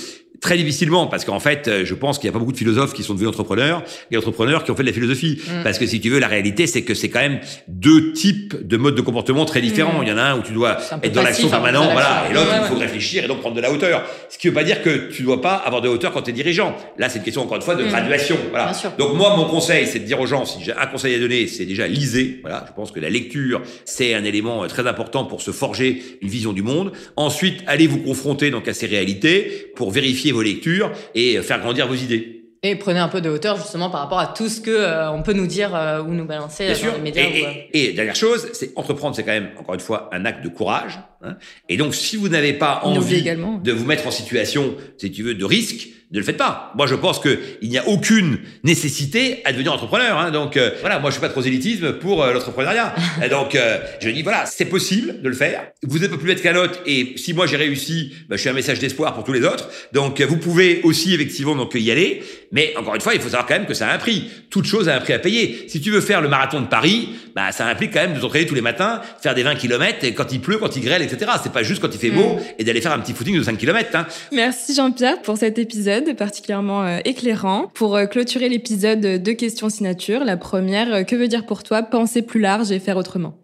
[0.42, 2.94] Très difficilement, parce qu'en fait, euh, je pense qu'il n'y a pas beaucoup de philosophes
[2.94, 5.40] qui sont devenus entrepreneurs et entrepreneurs qui ont fait de la philosophie.
[5.46, 5.64] Mm.
[5.64, 8.76] Parce que si tu veux, la réalité, c'est que c'est quand même deux types de
[8.76, 10.00] modes de comportement très différents.
[10.00, 10.04] Mm.
[10.04, 12.50] Il y en a un où tu dois être dans l'action permanente, voilà, et l'autre
[12.50, 14.04] où il faut réfléchir et donc prendre de la hauteur.
[14.30, 16.34] Ce qui veut pas dire que tu dois pas avoir de hauteur quand tu es
[16.34, 16.76] dirigeant.
[16.98, 17.90] Là, c'est une question encore une fois de mm.
[17.90, 18.38] graduation.
[18.50, 18.72] Voilà.
[18.98, 21.46] Donc moi, mon conseil, c'est de dire aux gens, si j'ai un conseil à donner,
[21.46, 22.40] c'est déjà lisez.
[22.42, 26.02] Voilà, je pense que la lecture, c'est un élément euh, très important pour se forger
[26.24, 26.94] une vision du monde.
[27.16, 31.88] Ensuite, allez vous confronter donc à ces réalités pour vérifier vos lectures et faire grandir
[31.88, 32.42] vos idées.
[32.64, 35.24] Et prenez un peu de hauteur justement par rapport à tout ce que euh, on
[35.24, 37.24] peut nous dire euh, ou nous balancer dans les médias.
[37.24, 40.50] Et, et, dernière chose, c'est entreprendre, c'est quand même encore une fois un acte de
[40.50, 41.00] courage.
[41.24, 41.36] Hein.
[41.70, 45.36] Et donc, si vous n'avez pas envie de vous mettre en situation, si tu veux,
[45.36, 46.74] de risque, ne le faites pas.
[46.76, 50.18] Moi, je pense qu'il n'y a aucune nécessité à devenir entrepreneur.
[50.18, 50.32] Hein.
[50.32, 52.94] Donc, euh, voilà, moi, je suis pas trop élitisme pour euh, l'entrepreneuriat.
[53.30, 55.68] donc, euh, je dis, voilà, c'est possible de le faire.
[55.84, 56.80] Vous n'êtes pas plus bête qu'un autre.
[56.86, 59.70] Et si moi, j'ai réussi, bah, je suis un message d'espoir pour tous les autres.
[59.94, 62.24] Donc, vous pouvez aussi, effectivement, donc y aller.
[62.52, 64.30] Mais encore une fois, il faut savoir quand même que ça a un prix.
[64.50, 65.66] Toute chose a un prix à payer.
[65.70, 68.46] Si tu veux faire le marathon de Paris, bah, ça implique quand même de t'entraîner
[68.46, 71.11] tous les matins, faire des 20 km et quand il pleut, quand il grêle, etc.
[71.20, 72.40] C'est pas juste quand il fait beau mm.
[72.60, 73.96] et d'aller faire un petit footing de 5 km.
[73.96, 74.08] Hein.
[74.32, 77.72] Merci Jean-Pierre pour cet épisode particulièrement euh, éclairant.
[77.74, 80.24] Pour euh, clôturer l'épisode, de questions signature.
[80.24, 83.41] La première, euh, que veut dire pour toi penser plus large et faire autrement?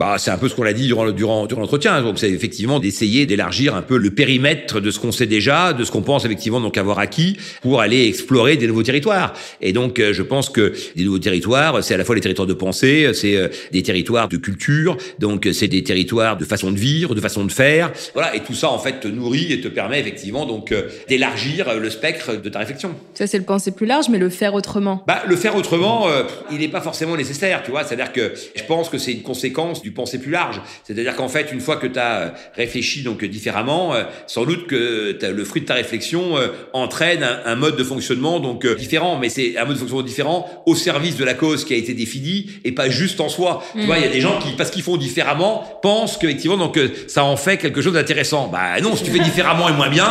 [0.00, 2.00] Bah, c'est un peu ce qu'on a dit durant, durant, durant l'entretien.
[2.00, 5.84] Donc, c'est effectivement d'essayer d'élargir un peu le périmètre de ce qu'on sait déjà, de
[5.84, 9.34] ce qu'on pense effectivement donc avoir acquis, pour aller explorer des nouveaux territoires.
[9.60, 12.46] Et donc, euh, je pense que des nouveaux territoires, c'est à la fois les territoires
[12.46, 16.78] de pensée, c'est euh, des territoires de culture, donc c'est des territoires de façon de
[16.78, 17.92] vivre, de façon de faire.
[18.14, 21.78] Voilà, et tout ça en fait te nourrit et te permet effectivement donc euh, d'élargir
[21.78, 22.94] le spectre de ta réflexion.
[23.12, 25.04] Ça, c'est le penser plus large, mais le faire autrement.
[25.06, 26.06] Bah, le faire autrement,
[26.50, 27.84] il n'est pas forcément nécessaire, tu vois.
[27.84, 30.60] C'est-à-dire que je pense que c'est une conséquence du penser plus large.
[30.84, 34.66] C'est-à-dire qu'en fait, une fois que tu as euh, réfléchi donc différemment, euh, sans doute
[34.66, 39.28] que le fruit de ta réflexion euh, entraîne un, mode de fonctionnement donc différent, mais
[39.28, 42.50] c'est un mode de fonctionnement différent au service de la cause qui a été définie
[42.64, 43.62] et pas juste en soi.
[43.74, 46.78] Tu vois, il y a des gens qui, parce qu'ils font différemment, pensent qu'effectivement donc
[47.06, 48.48] ça en fait quelque chose d'intéressant.
[48.48, 50.08] Bah non, si tu fais différemment et moins bien,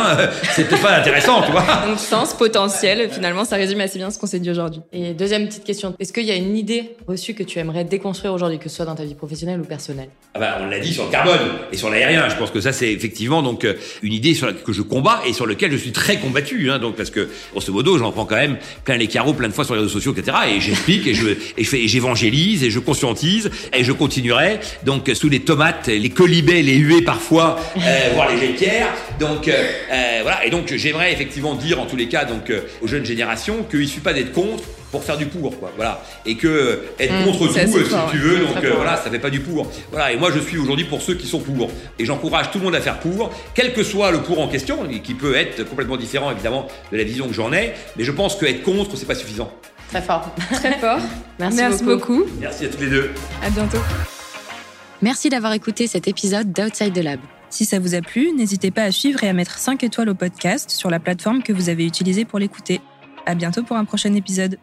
[0.54, 1.64] c'est peut-être pas intéressant, tu vois.
[1.86, 4.80] Donc sens potentiel, finalement, ça résume assez bien ce qu'on s'est dit aujourd'hui.
[4.92, 8.32] Et deuxième petite question, est-ce qu'il y a une idée reçue que tu aimerais déconstruire
[8.32, 9.64] aujourd'hui, que ce soit dans ta vie professionnelle ou
[10.32, 11.40] ah bah, on l'a dit sur le carbone
[11.72, 12.28] et sur l'aérien.
[12.28, 15.20] Je pense que ça, c'est effectivement donc euh, une idée sur la, que je combats
[15.26, 16.70] et sur laquelle je suis très combattu.
[16.70, 19.52] Hein, donc parce que, grosso modo, j'en prends quand même plein les carreaux plein de
[19.52, 20.36] fois sur les réseaux sociaux, etc.
[20.54, 24.60] Et j'explique et je et je fais, j'évangélise et je conscientise et je continuerai.
[24.84, 28.86] Donc sous les tomates, les colibets, les huées parfois, euh, voire les jets
[29.18, 29.52] Donc euh,
[29.90, 30.46] euh, voilà.
[30.46, 34.00] Et donc j'aimerais effectivement dire en tous les cas donc aux jeunes générations qu'il suffit
[34.00, 35.70] pas d'être contre pour faire du pour, quoi.
[35.76, 36.02] Voilà.
[36.26, 39.10] Et que euh, être mmh, contre tout, euh, si tu veux, donc euh, voilà, ça
[39.10, 39.70] fait pas du pour.
[39.90, 40.12] Voilà.
[40.12, 41.70] Et moi, je suis aujourd'hui pour ceux qui sont pour.
[41.98, 44.78] Et j'encourage tout le monde à faire pour, quel que soit le pour en question,
[45.02, 47.72] qui peut être complètement différent, évidemment, de la vision que j'en ai.
[47.96, 49.50] Mais je pense que être contre, c'est pas suffisant.
[49.88, 50.30] Très fort.
[50.52, 51.00] Très fort.
[51.38, 52.24] Merci, beaucoup.
[52.40, 53.10] Merci à tous les deux.
[53.42, 53.78] À bientôt.
[55.02, 57.20] Merci d'avoir écouté cet épisode d'Outside the Lab.
[57.48, 60.14] Si ça vous a plu, n'hésitez pas à suivre et à mettre 5 étoiles au
[60.14, 62.80] podcast sur la plateforme que vous avez utilisée pour l'écouter.
[63.26, 64.58] À bientôt pour un prochain épisode.